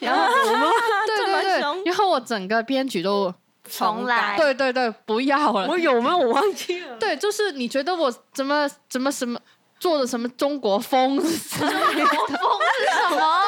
[0.00, 0.66] 然后我们
[1.06, 3.32] 对这么对对凶，然后我整个编曲都
[3.68, 4.36] 重来。
[4.36, 5.68] 对对对不要了。
[5.68, 6.16] 我，有吗？
[6.16, 6.96] 我忘记了。
[6.96, 9.38] 对，就是你觉得我怎么怎么什么。
[9.80, 11.68] 做的什么中国风中国风是，什么？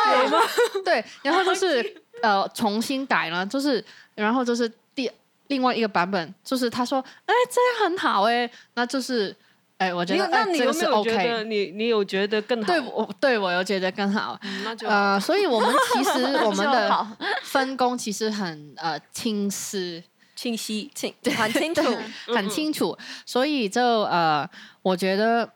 [0.05, 0.39] 对吗？
[0.85, 5.11] 对，然后就是呃重新改了，就是然后就是第
[5.49, 9.35] 另外一个版本，就是他说，哎，这样很好哎，那就是
[9.79, 12.67] 哎，我觉得那哎这个是你有没有觉得 OK，你你有觉得更好？
[12.67, 14.39] 对我对我有觉得更好。
[14.43, 17.07] 嗯那就呃，所以我们其实 我们的
[17.43, 20.05] 分工其实很呃清晰，
[20.37, 20.91] 清晰。
[20.95, 21.83] 清很清楚。
[22.35, 24.49] 很清楚，所以就呃，
[24.83, 25.49] 我觉得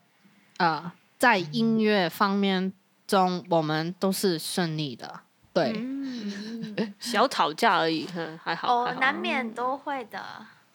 [0.58, 2.72] 呃，在音乐方面
[3.06, 5.20] 中，我们都是顺利的。
[5.52, 8.84] 对，嗯，小吵架而已，哼，还好。
[8.84, 10.20] 还，好哦难免都会的。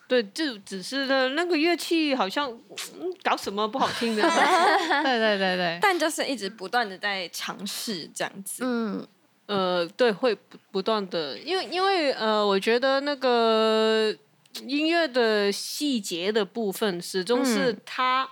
[0.08, 4.22] 对，就只是呢，那个乐器好像、嗯、搞什么不好听的。
[5.04, 8.64] 对对对对，但就是一直不断的在尝试这样子。
[8.66, 9.06] 嗯，
[9.46, 14.16] 呃，对，会不不断的，因为因为呃，我觉得那个
[14.64, 18.28] 音乐的细节的部分，始终是嗯他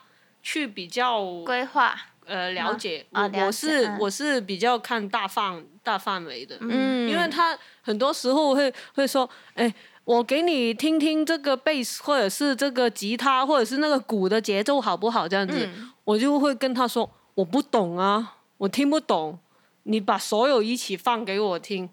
[0.48, 1.94] 去比较规划，
[2.26, 3.06] 呃了解。
[3.12, 9.74] 我我是、嗯我是比较看大范大范围的，嗯因为他很多时候会会说，哎。
[10.08, 15.28] 我给你听听这个贝斯，或者是这个吉他，或者是那个鼓的节奏好不好？
[15.28, 19.38] 这样子，嗯我就会跟他说，我不懂啊，我听不懂，
[19.84, 21.90] 你把所有一起放给我听，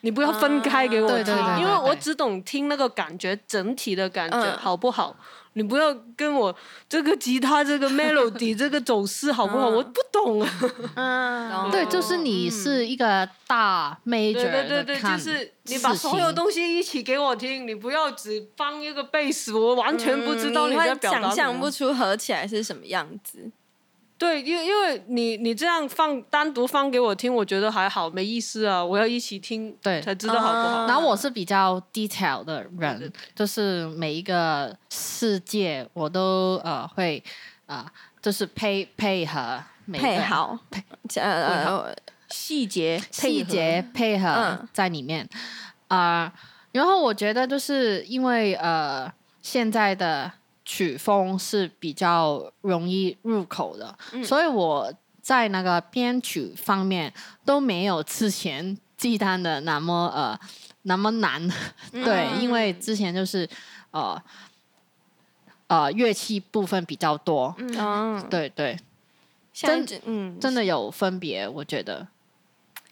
[0.00, 5.14] 你不要分开给我听，因为我只懂听那个感觉，整体的感觉、嗯好不好？
[5.56, 6.54] 你不要跟我
[6.86, 9.70] 这个吉他这个 melody 这个走势好不好？
[9.70, 10.50] 嗯我不懂啊。
[10.94, 23.50] 嗯，对，就是你是一个大 major 对对对对，就是你把所有东西一起给我听，你不要只放一个贝斯，我完全不知道嗯你在表达想象不出合起来是什么样子。
[24.18, 28.82] 对，因为因为你你这样放单独放给我听，我觉得还好，没意思啊。
[28.82, 30.78] 我要一起听，对才知道好不好。
[30.78, 37.22] 啊然后我是比较 detail 的人，就是每一个世界我都呃会
[37.66, 37.86] 啊、呃
[38.22, 40.58] 就是配配合每个配好，
[41.14, 41.96] 呃呃，
[42.28, 45.28] 细节细节配合嗯在里面
[45.88, 46.32] 啊、
[46.72, 50.32] 然后我觉得就是因为呃现在的
[50.66, 57.10] 曲风是比较容易入口的，所以我在那个编曲方面
[57.44, 60.38] 都没有之前鸡蛋的那么呃
[60.82, 61.48] 那么难，
[61.92, 63.48] 对，因为之前就是
[63.92, 64.20] 呃
[65.68, 68.76] 呃乐器部分比较多，嗯，对对，
[69.52, 72.08] 真嗯，真的有分别，我觉得。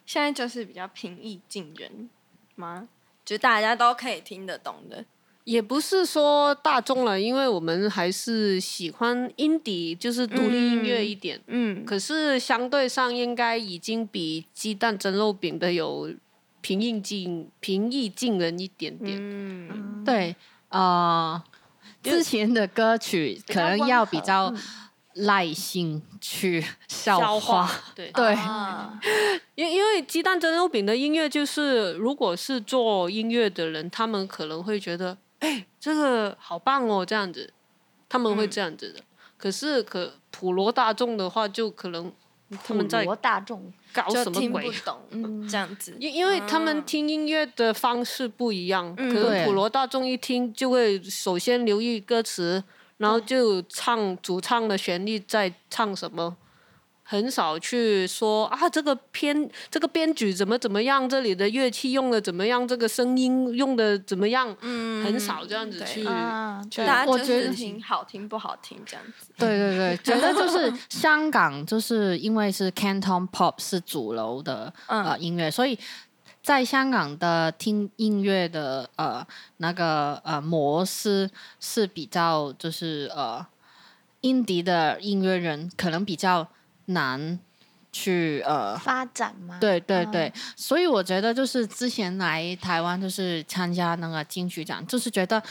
[0.06, 2.08] 现在就是比较平易近人
[2.54, 2.86] 吗？
[3.24, 5.04] 就大家都可以听得懂的。
[5.44, 11.40] 也不是说大众了，因为我们还是喜欢 indie，就是独立音乐一点。
[11.46, 16.10] 嗯，可是相对上应该已经比鸡蛋蒸肉饼的有
[16.62, 19.18] 平易近平易近人一点点。
[19.20, 20.34] 嗯，对，
[20.70, 21.42] 呃，
[22.02, 24.52] 之前的歌曲可能要比较
[25.16, 28.98] 耐心去消化，对对，啊。
[29.54, 37.52] 因因为鸡蛋蒸肉饼的音乐，就是如果是做音乐的人，他们可能会觉得，哎，这个好棒哦，这样子，
[38.08, 39.00] 他们会这样子的。
[39.36, 42.10] 可是可普罗大众的话，就可能
[42.64, 44.72] 他们在普罗大众搞什么鬼听不？
[44.86, 45.94] 懂这样子。
[46.00, 52.64] 因因为他们听音乐的方式不一样，可能普罗大众一听就会首先留意歌词，
[52.96, 56.34] 然后就唱主唱的旋律在唱什么，
[57.14, 66.04] 很少去说啊这个编这个编曲怎么怎么样，这里的乐器用的怎么样，这个声音用的怎么样，嗯很少这样子去。
[66.04, 66.62] 大
[67.04, 69.30] 家觉得是听好听不好听这样子。
[69.38, 75.78] 对对对， 觉得就是香港，就是因为是 Canton Pop 是主流的嗯呃音乐，所以
[76.42, 79.26] 在香港的听音乐的呃
[79.58, 83.44] 那个呃模式是比较就是呃
[84.22, 86.46] 印迪的音乐人可能比较
[86.86, 87.38] 难
[87.92, 89.58] 去呃发展吗？
[89.60, 95.42] 对对嗯对，所以我觉得就是之前来台湾就是参加那个金曲奖，就是觉得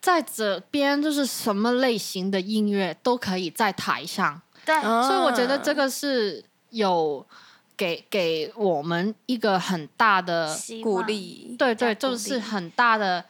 [0.00, 7.26] 在这边就是什么类型的音乐都可以在台上，对，所以我觉得这啊个是有
[7.76, 13.24] 给给我们一个很大的，鼓励对对，就是很大的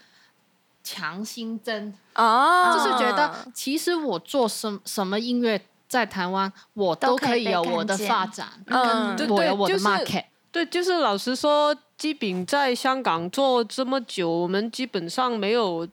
[0.83, 10.25] 强心针，哦，就是觉得其实我做什什么音乐在台湾，我都可以有我的发展，嗯对对我有我的就是 market。
[10.51, 15.87] 对，就是老实说，基本在香港做这么久，我们基本上没有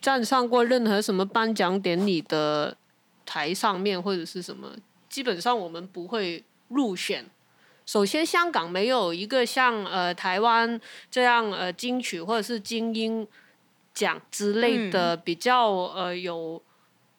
[0.00, 2.76] 站上过任何什么颁奖典礼的
[3.26, 4.68] 台上面或者是什么，
[5.08, 7.24] 基本上我们不会入选。
[7.86, 10.80] 首先，香港没有一个像呃台湾
[11.10, 13.26] 这样呃金曲或者是金鹰
[13.92, 16.62] 奖之类的比较呃有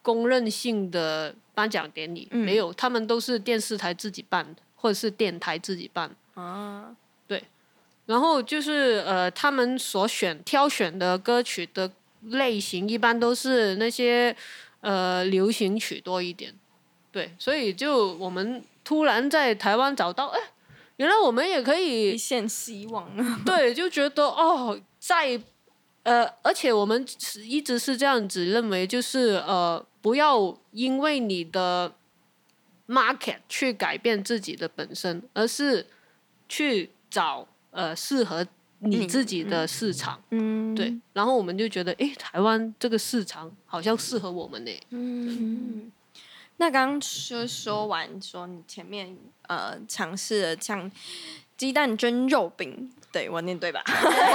[0.06, 6.16] 公认性的颁奖典礼，没有，他们都是电视台自己办的，或者是电台自己办。
[6.36, 6.96] 啊，
[7.28, 7.44] 对
[8.06, 11.92] 然后就是呃，他们所选挑选的歌曲的
[12.22, 14.36] 类型，一般都是那些
[14.82, 16.54] 呃流行曲多一点。
[17.12, 20.40] 对，所以就我们突然在台湾找到，哎，
[20.98, 23.42] 原来我们也可一以，线希望啊。
[23.44, 25.42] 对，就觉得哦，在
[26.04, 31.96] 呃，而且我们是一直是这样子认为，就是呃，不要因为你的
[32.88, 35.88] market 去改变自己的本身，而是
[36.48, 38.46] 去找呃适合
[38.78, 40.22] 你你自己的市场。
[40.30, 44.72] 嗯，对，然后我们就觉得，诶，台湾这个市场好像适合我们呢。
[44.92, 45.92] 嗯，
[46.58, 50.92] 那刚刚说说完说你前面呃尝试了像
[51.58, 53.84] 鸡蛋蒸肉饼，对我念对吧？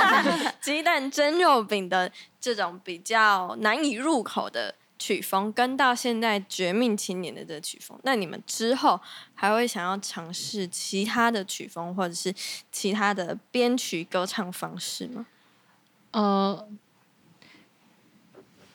[0.61, 9.01] 鸡蛋蒸肉饼的这种比较难以入口的曲风，跟到现在《绝命青年》的这个曲风，那你们之后
[9.35, 12.33] 还会想要尝试其他的曲风，或者是
[12.71, 15.27] 其他的编曲歌唱方式吗？
[16.13, 16.69] 呃，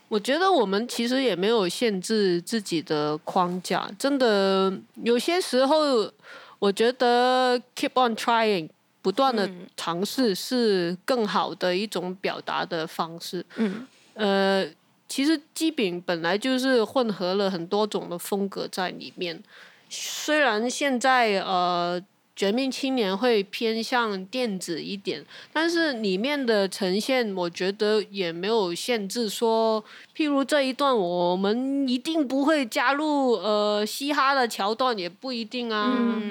[0.07, 6.11] 我觉得我们其实也没有限制自己的框架，真的有些时候，
[6.57, 8.67] 我觉得 keep on trying，
[9.03, 13.45] 不断的嗯尝试是更好的一种表达的方式。
[13.57, 13.85] 嗯
[14.15, 14.65] 呃，
[15.07, 19.41] 其实鸡饼本来就是混合了很多种的风格在里面，
[19.89, 22.03] 虽然现在呃。
[22.37, 29.81] 绝命青年会偏向电子一点，但是里面的呈现，我觉得也没有限制说，
[30.13, 36.21] 譬如这一段我们一定不会加入呃嘻哈的桥段，也不一定啊。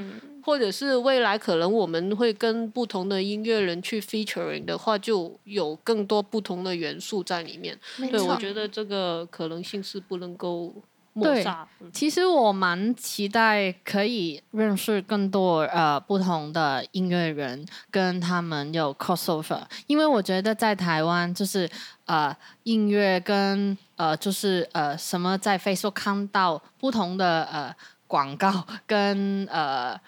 [0.44, 7.78] 或者是未来可能我们会跟不同的音乐人去 featuring 的话，就有更多不同的元素在里面。
[8.10, 10.74] 对，我觉得这个可能性是不能够
[11.14, 11.66] 抹对杀。
[11.80, 21.70] 嗯其实我蛮期待可以认识更多呃不同的音乐人，跟他们有 crossover，因为我觉得在台湾就是
[22.06, 27.74] 呃音乐跟呃就是呃什么在 Facebook 看到不同的呃
[28.08, 29.98] 广告跟呃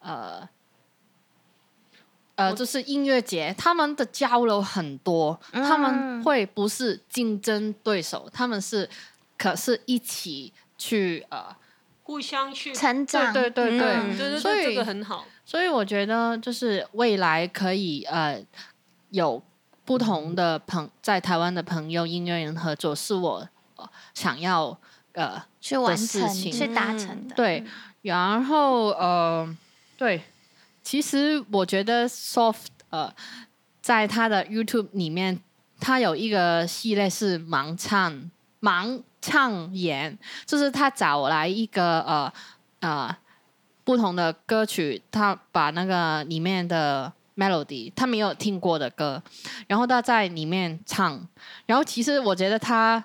[0.00, 0.48] 呃
[2.36, 8.88] 呃，就是音乐节，他们的交流很多，他们嗯会不是竞争对手，他们是
[9.36, 11.54] 可是一起去呃，
[12.02, 15.26] 互相去，成长，对对对对，嗯对对对，所以这个很好。
[15.44, 18.42] 所以我觉得就是未来可以呃
[19.10, 19.42] 有
[19.84, 24.78] 不同的朋在台湾的朋友音乐人合作，是我、呃想要
[25.12, 26.52] 呃去完成、事情。
[26.52, 27.34] 去达成的。
[27.34, 27.64] 对，
[28.02, 29.56] 然后呃
[30.00, 30.22] 对，
[30.82, 33.12] 其实我觉得 Soft 呃
[33.82, 35.38] 在他的 YouTube 里面，
[35.78, 38.30] 他有一个系列是盲唱
[38.62, 42.32] 盲唱演，就是他找来一个呃
[42.80, 43.14] 呃
[43.84, 49.22] 不同的歌曲，他把那个里面的 melody 他没有听过的歌，
[49.66, 51.28] 然后他在里面唱，
[51.66, 53.04] 然后其实我觉得他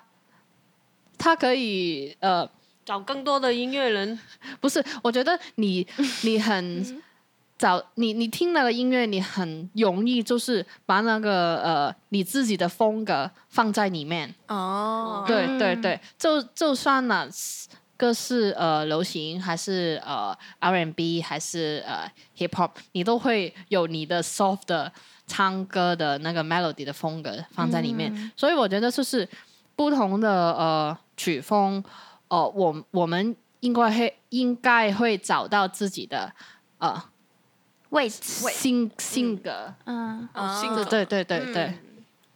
[1.18, 2.48] 他可以呃
[2.86, 4.18] 找更多的音乐人，
[4.62, 5.86] 不是，我觉得你
[6.22, 7.02] 你很
[7.58, 14.32] 找你你听那个音乐，你很容易就是把那个呃你自己的风格放在里面。
[14.46, 15.82] 哦，对对嗯。
[15.82, 17.26] 对，就就算呢，
[17.96, 24.92] 个是呃流行还是呃 R&B 还是呃 Hip Hop，你都会有你的 soft 的
[25.26, 28.12] 唱歌的那个 melody 的风格放在里面。
[28.14, 28.30] 嗯。
[28.36, 29.26] 所以我觉得就是
[29.74, 31.82] 不同的呃曲风，
[32.28, 36.32] 呃，我我们应该会应该会找到自己的
[36.78, 37.02] 呃
[37.90, 39.74] 位置，性性格。
[39.84, 41.78] 嗯，哦性格对对对对，嗯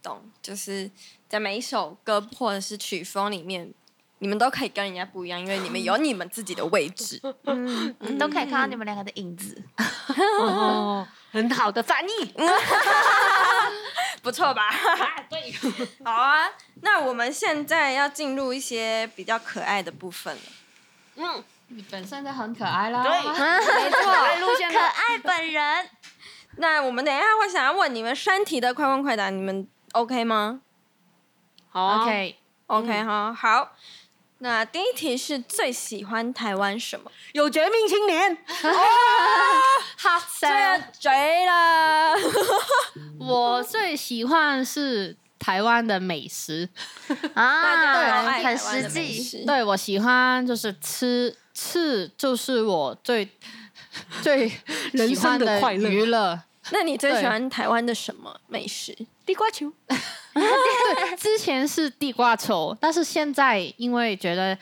[0.01, 0.89] 懂，就是
[1.27, 3.71] 在每一首歌或者是曲风里面，
[4.19, 7.21] 你们都可以跟人家不一样，因为你们有你们自己的位置。
[7.43, 9.61] 嗯，都可以看到你们两个的影子。
[10.39, 12.33] 哦，很好的翻译。
[14.21, 14.69] 不错吧？
[15.29, 15.53] 对，
[16.05, 16.47] 好啊。
[16.81, 20.41] 那我们现在要进入一些比较可爱的部分了。
[21.15, 23.03] 嗯，你本身就很可爱啦。
[23.03, 25.89] 对， 没错，路线可爱本人，
[26.57, 30.61] 那我们等一下会想要问你们身体的快问快答，你们 OK 吗
[31.69, 33.71] 好啊 OK，？OK 哈，好。
[34.43, 37.11] 那第一题是最喜欢台湾什么？
[37.33, 38.35] 有绝命青年，
[39.97, 40.47] 好这
[40.99, 42.15] 追了。
[43.21, 46.67] 我最喜欢是台湾的美食，
[47.35, 49.45] 啊，对很实际。
[49.45, 53.29] 对我喜欢就是吃吃，就是我最
[54.23, 54.51] 最
[54.93, 56.41] 人喜欢生的快乐娱乐。
[56.71, 58.97] 那你最喜对欢台湾的什么美食？
[59.23, 59.71] 地瓜球。
[61.17, 64.57] 之前是地瓜球，但是现在因为觉得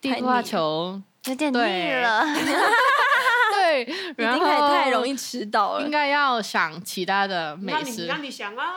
[0.00, 2.24] 地瓜球有点腻了，
[3.52, 5.90] 对，已然后太容易吃到了应。
[5.90, 8.16] 该要想其他的美食那。
[8.18, 8.74] 你想啊，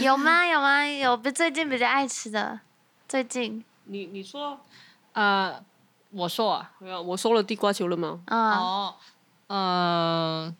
[0.00, 0.46] 有吗？
[0.46, 0.86] 有吗？
[0.86, 2.60] 有不最近比较爱吃的？
[3.08, 4.60] 最近，你你说，
[5.12, 5.60] 呃，
[6.12, 8.20] 我说啊，没有，我说了地瓜球了吗？
[8.26, 8.94] 嗯，哦，
[9.48, 10.54] 呃，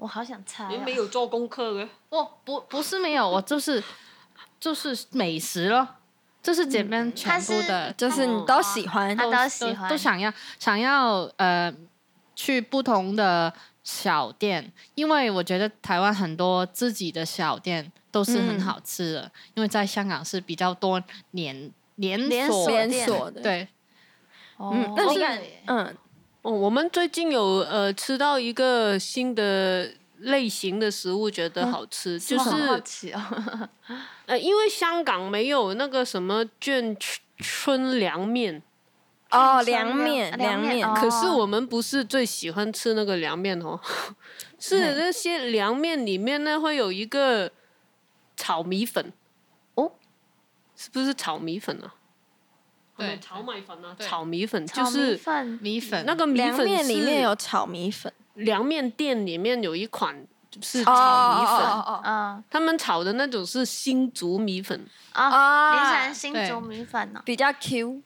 [0.00, 0.82] 我好想猜你啊。
[0.84, 1.88] 没有做功课的。
[2.08, 3.82] 我不不是没有，我就是
[4.58, 5.86] 就是美食咯，
[6.42, 11.72] 就是这边全部的就是你都喜欢他都都喜欢都想要想要呃
[12.34, 23.68] 去不同的小店，因为我觉得台湾很多自己的小店都是很嗯好吃的，因为在香港是比较多连连锁连锁连锁的。，对
[24.56, 25.96] 哦嗯，但是，嗯，
[26.42, 33.14] 哦，我们最近有呃吃到一个新的类型的食物，觉得好吃，就我好好是。
[34.24, 36.96] 呃，因为香港没有那个什么卷
[37.36, 38.62] 春凉面，
[39.30, 43.78] 哦，凉面，凉面，可是我们不是最喜欢吃那个凉面哦，
[44.58, 47.52] 是那些凉面里面呢会有一个
[48.34, 49.12] 炒米粉，
[49.74, 49.92] 哦，
[50.74, 51.94] 是不是炒米粉啊？
[53.00, 55.58] 对炒米粉啊，炒米粉就是粉。
[55.62, 56.04] 米粉。
[56.06, 60.14] 那个米粉凉面里面有炒米粉，凉面店里面有一款
[60.62, 62.44] 是哦炒米粉，嗯。
[62.50, 64.78] 他们炒的那种是新竹米粉，
[65.14, 67.22] 哦，啊你喜欢新竹米粉呢？
[67.24, 68.02] 比较 Q，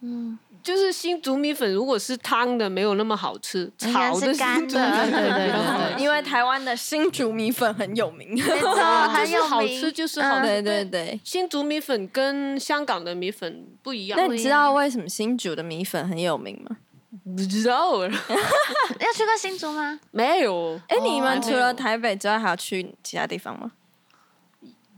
[0.00, 8.34] 嗯，就是新竹米粉如果是汤的没有那么好吃，炒的新竹干的 因为台湾的新竹米粉很有名。
[8.34, 10.42] 没错，就是很有名好吃，就是好嗯吃。
[10.42, 11.20] 对对对。
[11.24, 14.18] 新竹米粉跟香港的米粉不一样。
[14.20, 16.76] 那你知道为什么新竹的米粉很有名吗？
[17.24, 18.02] 不知道？
[18.04, 19.98] 要去过新竹吗？
[20.12, 20.78] 没有。
[20.88, 23.72] 哎，你们除了台北之外，还有去其他地方吗？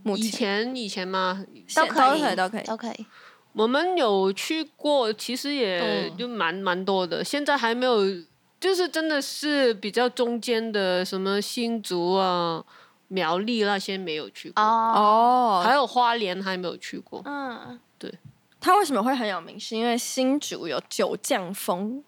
[0.03, 1.45] 目以前前以前吗，
[1.75, 3.07] 都现可以，都可以，都可以。
[3.53, 7.23] 我们有去过，其实也嗯就蛮蛮多的。
[7.23, 7.99] 现在还没有，
[8.59, 12.65] 就是真的是比较中间的，什么新竹啊、
[13.09, 15.63] 苗栗那些没有去过，哦，哦。
[15.65, 17.21] 还有花莲还没有去过。
[17.27, 18.13] 嗯，对
[18.59, 19.61] 它为什么会很有名？
[19.61, 22.03] 是因为新竹有九降风，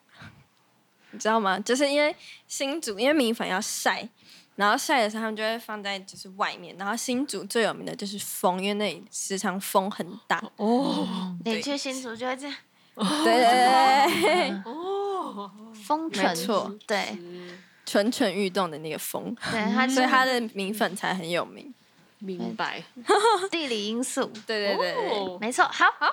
[1.11, 1.59] 你知道吗？
[1.59, 2.14] 就是因为
[2.49, 4.09] 新竹因为米粉要晒，
[4.57, 10.42] 然后晒的时候他们就会放在就是外面，然后新竹最有名的就是风，因为那里时常风很大。
[10.57, 12.57] 哦，你去新竹就会这样
[12.96, 17.18] 对对对对，哦，没风蠢，错，对。
[17.86, 21.74] 蠢蠢欲动的那个风，对，它所以它的的米粉才很有名。
[22.18, 22.82] 明白。
[23.50, 25.64] 地理因素，对对对没错。
[25.64, 25.84] 好。
[25.98, 26.07] 好，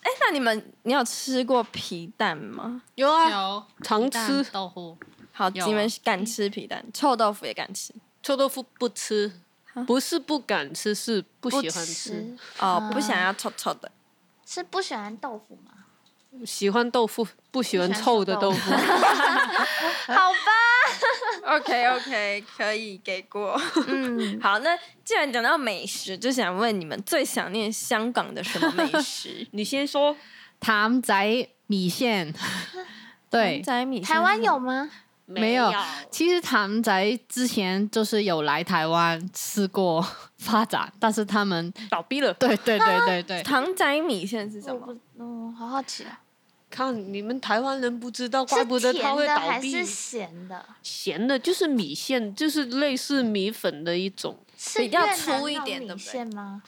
[0.00, 2.80] 哎，那你们你有吃过皮蛋吗？
[2.94, 3.62] 有啊，有。
[3.82, 4.42] 常吃。
[4.44, 4.96] 豆腐，
[5.36, 9.30] 好，你们敢吃皮蛋，臭豆腐也敢吃臭豆腐不吃，
[9.86, 11.92] 不是不敢吃，是不喜欢吃。
[11.92, 13.92] 吃哦，不想要臭臭的。
[14.46, 15.72] 是不喜欢豆腐吗？
[16.46, 18.70] 喜欢豆腐，不喜欢臭的豆腐。
[20.08, 20.50] 好吧，
[21.56, 23.60] OK OK，可以给过。
[23.88, 24.74] 嗯， 好，那
[25.04, 29.46] 既然讲到美食，就想问你们最想念香港的什么美食？
[29.52, 30.16] 你先说，
[30.60, 32.34] 譚仔米線，
[33.28, 34.90] 對，仔米线台湾有吗？
[35.26, 35.72] 沒有
[36.10, 40.06] 其实唐仔之前就是有来台湾吃过
[40.38, 42.32] 发展，但是他们倒闭了。
[42.34, 43.42] 对对对对对。
[43.42, 44.96] 唐仔米线是什么？
[45.18, 46.20] 嗯，好好奇啊，
[46.70, 49.84] 看你们台湾人不知道，怪不得它会甜的倒闭还是。
[49.84, 50.64] 咸的？
[50.82, 54.38] 咸的就是米线，就是类似米粉的一种，
[54.76, 56.62] 比较粗一点的米线吗？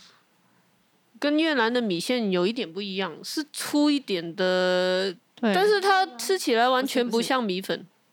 [1.20, 7.60] 跟越南的米线有一点不一样，是粗一点的，但是它吃起来完全不不是像米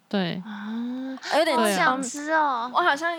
[0.09, 0.41] 粉。
[0.41, 2.03] 對啊，有点对啊想像。
[2.03, 2.71] 吃哦。
[2.73, 3.17] 我好像，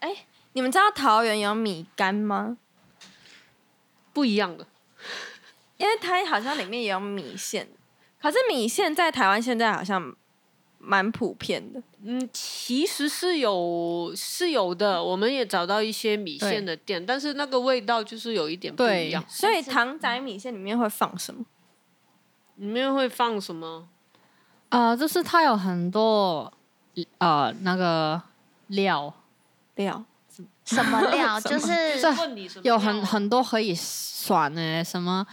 [0.00, 0.14] 哎、
[0.52, 2.56] 你们知道桃园有米干吗？
[4.12, 4.66] 不一样的，
[5.76, 7.68] 因为它好像里面也有米线，
[8.20, 10.14] 可是米线在台湾现在好像
[10.78, 11.82] 蛮普遍的。
[12.02, 19.22] 嗯，其实是有是有的，我们也找到一些米线的店，但是那个味道就是有一点不一样。
[19.28, 21.44] 所以糖仔米线里面会放什么？
[22.54, 23.86] 里面会放什么？
[24.70, 26.52] 呃，就是它有很多
[27.18, 28.20] 呃那个
[28.68, 29.12] 料，
[29.76, 30.04] 料？
[30.64, 31.38] 什么料？
[31.42, 31.72] 就是
[32.62, 35.26] 有很很多可以选的，什么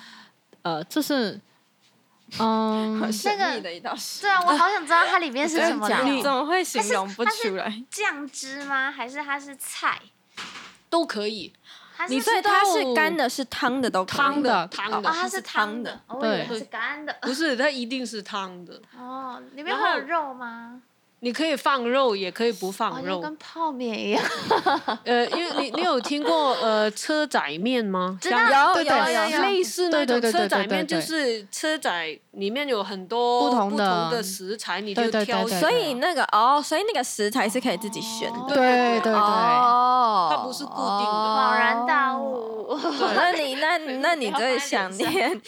[0.62, 1.40] 呃，就是
[2.40, 3.80] 嗯 那个对
[4.30, 6.04] 啊，我好想知道它里面是什么物。
[6.04, 7.84] 你怎，么会形容不出来？
[7.90, 8.92] 酱汁吗？
[8.92, 10.00] 还是它是菜？
[10.90, 11.52] 都可以，
[12.04, 17.16] 它是你所以它是干的，是汤的都汤的的哦，汤的，它是汤的，对是干的。
[17.22, 18.80] 不是它一定是汤的。
[18.98, 20.82] 哦，里面然后会有肉吗？
[21.22, 23.16] 你可以放肉，也可以不哦，放肉。
[23.16, 24.22] 就跟泡面一样。
[25.06, 28.20] 呃，因为你你有听过呃车仔面吗？
[28.22, 28.30] 有
[28.74, 38.40] 对对有有有类似那种对对对对车仔面，对对就是车仔里面有很多不同的的食材，你就挑所以那个哦，所以那个食材是可以自己选的。
[38.50, 42.52] 对对对，哦，它不是固定的恍然大悟。
[43.14, 45.40] 那你那 那你最想念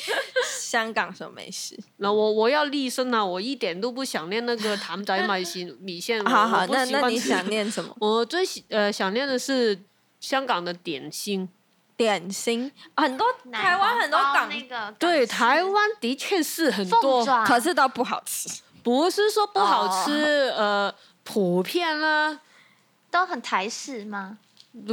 [0.44, 1.76] 香港什么美食？
[1.98, 3.26] 那我我要立身啊！
[3.26, 6.24] 我一点都不想念那个谭仔米线米线。
[6.24, 7.96] 好好，那那你想念什么？
[8.00, 9.80] 我最喜呃想念的是
[10.20, 11.50] 香港的点心。
[11.98, 18.50] 点心，很多台湾很多港，那个对，台湾的确是很多，爪，可是都不好吃。
[18.84, 20.94] 不是说不好吃，呃，
[21.24, 22.40] 普遍啦、
[23.10, 24.38] 都很台式吗？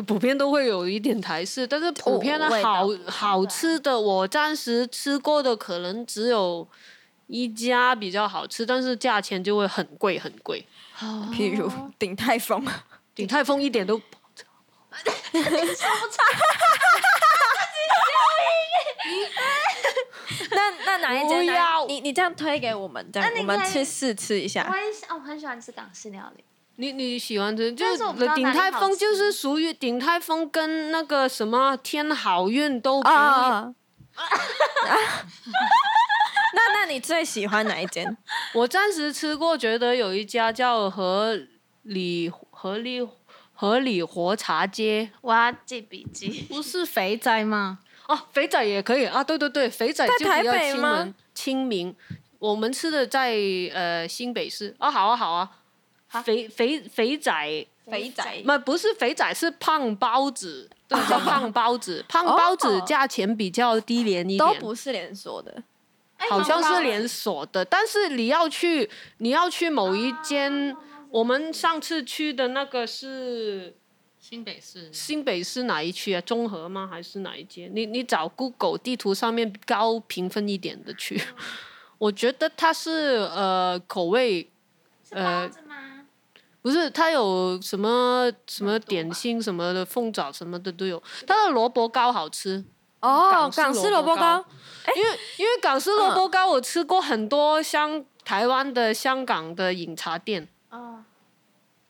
[0.07, 6.67] 普遍都会有一点台式，但是普遍的好好吃的，我暂时吃过的可能只有
[7.27, 10.65] 一家比较好吃，但是价钱就会很贵很贵。
[11.33, 12.65] 譬如鼎泰丰，
[13.15, 14.01] 鼎泰丰一点都
[20.51, 21.45] 那那哪一间？
[21.89, 24.77] 你你这样推给我们，这样我们去试吃一我下。
[24.85, 26.45] 也喜哦，我很喜欢吃港式料理。
[26.77, 28.03] 你你喜欢吃，就是
[28.35, 33.75] 鼎泰丰就是属于鼎泰丰跟那个什么天好运都可以啊。
[36.55, 38.17] 那那你最喜欢哪一间？
[38.55, 41.39] 我暂时吃过，觉得有一家叫和
[41.83, 43.07] 里和里
[43.53, 46.47] 和里活茶街我要记笔记。
[46.49, 47.79] 不是肥仔嗎？
[48.13, 51.15] 哦，肥仔也可以啊，对对对，肥仔就比较台北吗？
[51.35, 51.97] 亲民亲民。
[52.39, 53.35] 我们吃的在
[53.73, 54.75] 呃新北市。
[54.79, 55.51] 啊，好啊好啊，
[56.23, 57.33] 肥肥肥仔，
[57.87, 58.43] 肥仔。
[58.45, 64.39] 不不是肥仔，是胖包子，对，叫胖包子，胖包子哦价钱比较低廉一点。
[64.39, 64.53] 都。
[64.61, 65.63] 不是连锁的。
[66.31, 68.89] 好像是连锁的，但是你要去，
[69.19, 70.77] 你要去某一间，
[71.11, 73.75] 我们上次去的那个是
[74.33, 76.21] 新北市新北市哪一区啊？
[76.23, 76.89] 中和吗？
[76.91, 77.71] 还是哪一街？
[77.71, 81.23] 你你找 Google 地图上面高评分一点的区，
[81.99, 84.49] 我觉得它是呃口味
[85.07, 86.07] 是包子吗？
[86.63, 91.03] 不是，它有什么什么点心什么的，凤爪什么的都有。
[91.27, 92.65] 它的萝卜糕好吃，
[93.01, 94.43] 哦，港式港式萝卜糕，
[94.97, 101.05] 因为因为港式萝卜糕我吃过很多香台湾的、香港的饮茶店，哦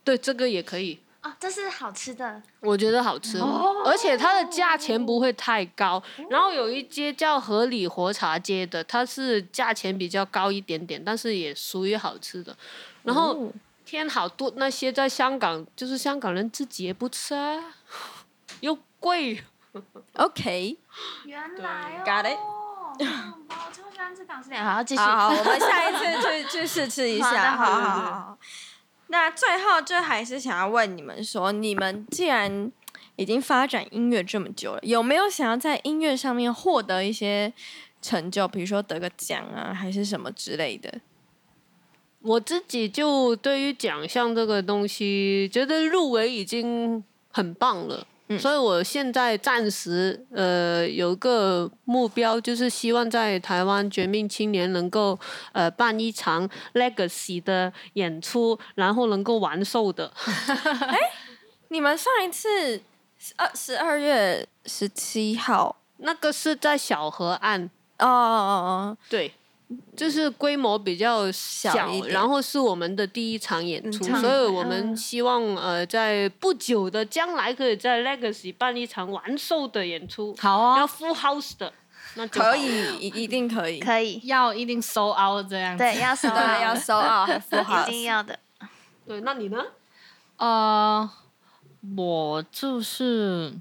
[0.02, 0.98] 对，这个也可以。
[1.22, 3.38] 哦，这是好吃的，我觉得好吃，
[3.84, 6.02] 而且它的价钱不会太高。
[6.28, 12.56] 然后有一街叫合理活茶街的，它是价钱比较高一点点，但是也属于好吃的。
[13.04, 13.52] 然后哦
[13.84, 17.74] 天好多那些在香港，就是香港人自己也不吃啊，
[18.60, 19.42] 又贵。
[20.14, 20.76] OK，
[21.24, 22.38] 原来哦 Got it
[22.98, 25.00] 嗯我超喜欢吃港式点，好，继续。
[25.00, 27.26] 好好，我们下一次去去试吃一下。
[27.26, 28.38] 好的好好的好好好。
[29.12, 32.72] 那最后就还是想要问你们说，你们既然
[33.16, 37.52] 已经发展音乐这么久了，有没有想要在音乐上面获得一些
[38.00, 41.00] 成就，比如说得个奖啊，还是什么之类的？
[42.22, 48.06] 我自己就对于奖项这个东西，觉得入围已经很棒了。
[48.36, 48.38] 嗯。
[48.38, 55.18] 所以我现在暂时呃有个目标，就是希望在台湾绝命青年能够
[55.52, 60.12] 呃办一场 legacy 的演出，然后能够完售的。
[60.88, 60.98] 哎
[61.68, 62.82] 你们上一次
[63.36, 68.98] 二十二月十七号，那个是在小河岸，哦哦哦。
[69.08, 69.32] 对，
[69.96, 71.74] 就是规模比较小，
[72.08, 81.72] 然后是我们的第一场演出，嗯所以我们嗯希望呃在不久的将来可以在 Legacy 办一场完售的演出，好哦，要 full house 的，
[82.14, 83.80] 那可以，一一定可以。
[83.80, 85.84] 可以，要一定收 out 这样子。
[85.84, 87.90] 对，要收对，好，要收啊， 还符合一。
[87.90, 88.38] 定要的。
[89.06, 89.62] 对，那你呢？
[90.36, 91.10] 呃，
[91.96, 93.52] 我就是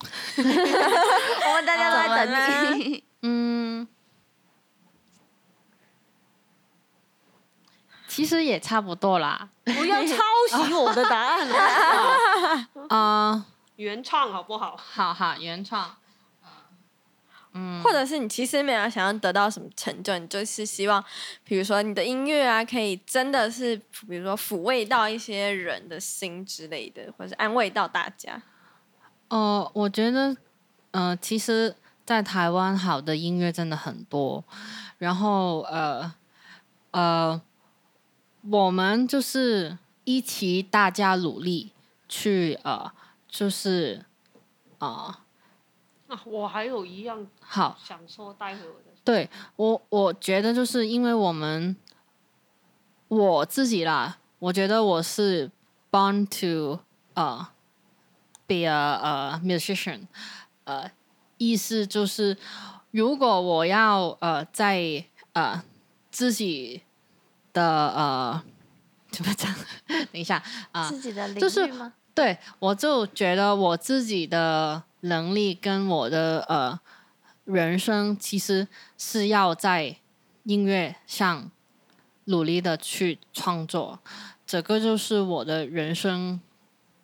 [0.36, 0.42] 我
[1.54, 3.04] 们大家都在等你。
[3.22, 3.86] 嗯，
[8.08, 9.50] 其实也差不多啦。
[9.64, 10.16] 不要抄
[10.64, 13.46] 袭我的答案啦，啊、
[13.76, 14.76] 原创好不好？
[14.76, 15.96] 好好，原创。
[17.52, 21.04] 嗯，或者是你其实没有想要得到什么成就，你就是希望，
[21.42, 23.76] 比如说你的音乐啊，可以真的是，
[24.08, 28.40] 比如说抚慰到一些人的心之类的，或者是安慰到大家。
[29.28, 30.36] 呃，我觉得，
[30.92, 31.74] 呃，其实，
[32.10, 34.42] 在台湾好的音乐真的很多，
[34.98, 36.12] 然后呃
[36.90, 37.40] 呃，
[38.50, 41.70] 我们就是一起大家努力
[42.08, 42.90] 去呃，
[43.28, 44.04] 就是
[44.80, 45.20] 啊、
[46.08, 48.90] 啊，我还有一样好，想说，待会我的。
[49.04, 51.76] 对我，我觉得就是因为我们
[53.06, 55.48] 我自己啦，我觉得我是
[55.92, 56.80] born to
[57.14, 57.46] 呃、
[58.48, 60.08] be a 呃 musician，
[60.64, 60.90] 呃，
[61.40, 62.36] 意思就是
[62.90, 65.62] 如果我要呃在 呃
[66.10, 66.82] 自己
[67.54, 68.42] 的呃
[69.10, 69.54] 怎么讲？
[69.88, 71.94] 等一下啊、自己的领就是域吗？
[72.14, 76.78] 对，我就觉得我自己的能力跟我的呃
[77.44, 78.68] 人生，其实
[78.98, 79.96] 是要在
[80.42, 81.50] 音乐上
[82.24, 84.00] 努力的去创作，
[84.46, 86.40] 这个就是我的人生，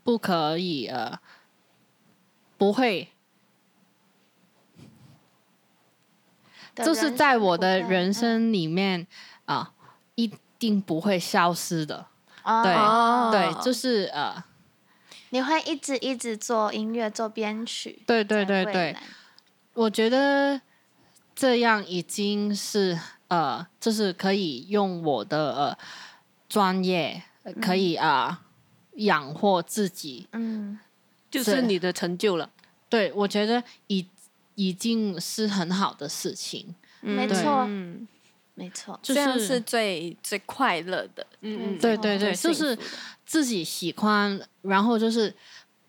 [0.05, 1.19] 不可以呃
[2.59, 3.09] 不会，
[6.85, 9.07] 就是在我的人嗯生里面
[9.47, 9.73] 啊、
[10.17, 12.07] 一定不会消失的。
[12.43, 14.43] 哦对哦对，就是呃，
[15.31, 18.03] 你会一直一直做音乐，做编曲。
[18.07, 18.97] 对对对对。
[19.75, 20.61] 我觉得
[21.35, 22.99] 这样已经是
[23.29, 25.79] 呃，就是可以用我的呃
[26.49, 28.43] 专业，呃可以啊、
[28.95, 30.29] 养活自己。
[30.33, 30.79] 嗯，
[31.31, 32.49] 就是你的成就了。
[32.89, 34.07] 对，我觉得已
[34.57, 36.75] 已经是很好的事情。
[37.01, 38.07] 对没错嗯，
[38.55, 38.99] 没错。
[39.03, 41.25] 就这样是是最最快乐的。
[41.43, 42.77] 嗯嗯，对对对，就是
[43.25, 45.33] 自己喜欢，然后就是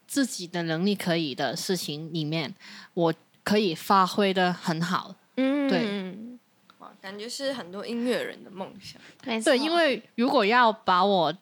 [0.05, 2.53] 自己的能力可以的事情里面，
[2.93, 3.13] 我
[3.43, 5.15] 可以发挥的很好。
[5.37, 6.39] 嗯，对
[6.79, 9.01] 哇，感觉是很多音乐人的梦想。
[9.25, 9.45] 没错。
[9.45, 11.33] 对，因为如果要把我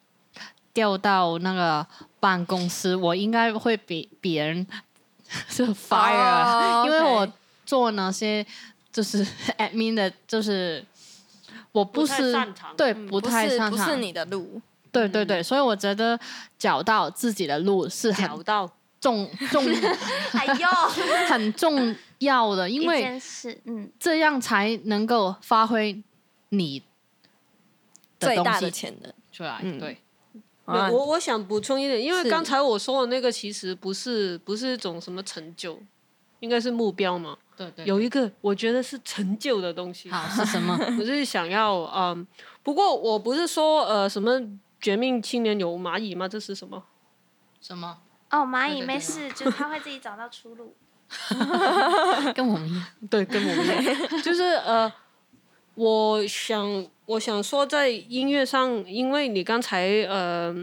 [0.74, 1.86] 调到那个
[2.20, 4.66] 办公室，我应该会比别人
[5.50, 7.28] 就 fire，、哦因为我
[7.66, 8.46] 做那些
[8.92, 9.26] 就是
[9.58, 10.84] admin 的，就是
[11.72, 14.62] 我不太是对嗯不太擅长，不是你的路。
[14.92, 16.18] 对对对，所以我觉得
[16.58, 18.70] 找到自己的路是很找到
[19.02, 19.66] 重重
[20.32, 20.68] 哎呦，
[21.28, 23.20] 很重要的，因为，
[23.66, 26.02] 嗯，这样才能够发挥
[26.50, 26.80] 你
[28.20, 29.12] 的最大的潜能。
[29.34, 29.60] 出来。
[29.64, 29.98] 嗯对，
[30.66, 35.80] 啊我我想补充一点，因为刚才我说的那个其实不是不是一种什么成就，
[36.40, 37.38] 应该是目标嘛。
[37.58, 40.78] 对对有一个我觉得是成就的东西，好是什么？
[41.00, 42.28] 我是想要嗯，
[42.64, 44.42] 不过我不是说呃什么
[44.82, 46.28] 绝命青年有蚂蚁吗？
[46.28, 46.84] 这是什么？
[47.62, 47.98] 什么？
[48.32, 50.76] 哦，蚂蚁没事，就是它会自己找到出路。
[52.34, 52.86] 跟我们一样。
[53.10, 54.92] 对，跟我们一样， 就是呃，
[55.76, 60.56] 我想，我想说，在音乐上，因为你刚才呃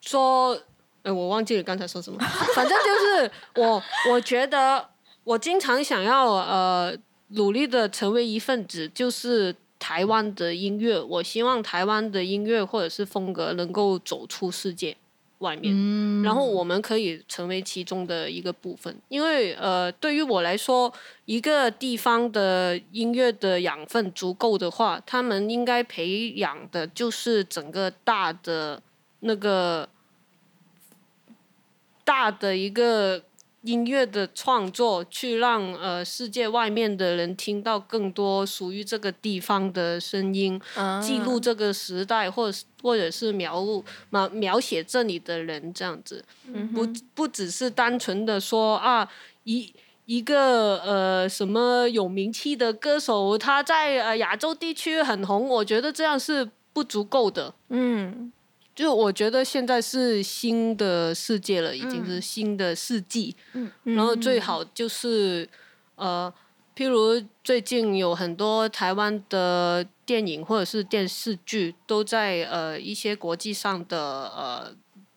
[0.00, 0.58] 说，
[1.02, 2.18] 呃，我忘记了刚才说什么，
[2.54, 4.88] 反正就是我，我觉得
[5.24, 6.96] 我经常想要呃
[7.28, 11.00] 努力的成为一份子，就是台湾的音乐。
[11.00, 14.96] 我希望台湾的音乐或者是风格能够走出世界
[15.44, 15.72] 外面。
[15.76, 20.92] 嗯，然后我们可以成为其中的一个部分，因为呃，对于我来说，
[21.26, 28.82] 一个地方的音乐的养分足够的话，他们应该培养的就是整个大的
[29.20, 29.88] 那个
[32.04, 33.22] 大的一个
[33.64, 40.60] 音乐的创作，去让呃世界外面的人听到更多属于这个地方的声音，
[41.02, 46.22] 记录这个时代，或者是或者是描录描描写这里的人这样子，
[46.74, 49.08] 不不只是单纯的说啊
[49.44, 49.72] 一
[50.04, 57.54] 一个呃什么有名气的歌手他在呃亚洲地区很红，我觉得这样是不足够的。
[57.70, 58.30] 嗯
[58.74, 63.36] 就我觉得现在是新的世界了，已经是新的世纪。
[63.52, 65.48] 嗯然后最好就是
[65.94, 66.32] 呃，
[66.76, 73.98] 譬如最近有很多台湾的电影或者是电视剧都在呃一些国际上的
[74.36, 74.74] 呃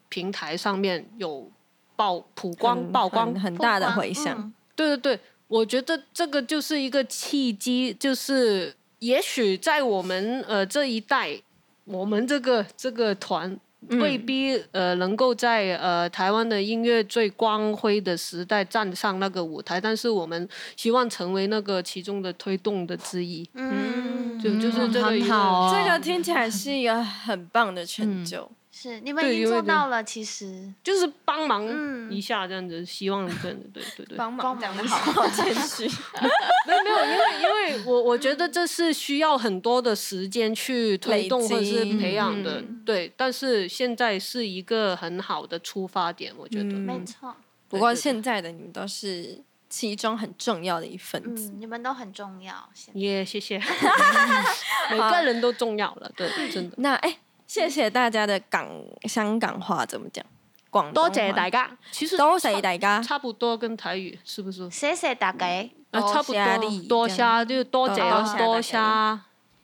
[0.10, 1.52] 平台上面有
[1.96, 4.38] 曝曝光曝光很很大的回响。
[4.40, 11.42] 嗯对对对，我觉得这个就是一个契机，就是也许在我们呃这一代，
[11.88, 13.58] 我们这个这个团
[13.90, 23.48] 未必、呃能够在呃台湾的音乐最光辉的时代站上那个舞台，但是我们希望成为那个其中的推动的之一。
[23.54, 28.50] 嗯，就就是这个好哦，这个听起来是一个很棒的成就。
[28.80, 34.18] 是你们已经做到了，其实就是帮忙嗯一下这样子，希望真的对对对。
[34.18, 35.86] 帮忙忙讲的好，好谦虚。
[36.68, 43.12] 没有没有，因为因为我我觉得这是需要很多的时间去推动或者是培养的，嗯对。
[43.18, 46.66] 但是现在是一个很好的出发点，我觉得。
[46.66, 47.36] 嗯没错，
[47.68, 51.50] 不过现在的你们都是其中很重要的一份子。
[51.50, 52.54] 嗯，你们都很重要。
[52.74, 53.60] 现在耶谢谢。
[54.92, 56.76] 每个人都重要了，对，真的。
[56.80, 57.18] 那哎、
[57.48, 58.70] 谢谢大家的港
[59.06, 60.24] 香港话怎么讲？
[60.70, 63.02] 广东多谢大家，其实多谢大家。
[63.02, 64.70] 差不多跟台语是不是？
[64.70, 65.46] 谢谢大家，
[65.92, 66.88] 啊，差不多。
[66.90, 68.78] 多谢就是多谢多谢多谢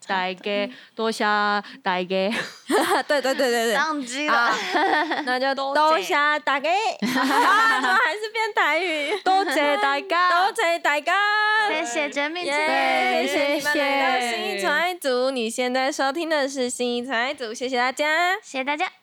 [0.08, 1.24] 大家，多谢
[1.84, 2.08] 大家。
[3.08, 5.24] 对对对对对，忘记啊了。
[5.26, 6.70] 那就多谢大家。
[6.70, 9.20] 啊，怎么还是变台语？
[9.24, 10.30] 多谢大家。
[10.46, 11.14] 多谢大家。
[11.70, 15.32] 谢谢真命耶姐，谢谢你们来到谢谢新一纯爱组。
[15.32, 18.36] 你现在收听的是新一纯爱组，谢谢大家。
[18.42, 19.03] 谢谢大家。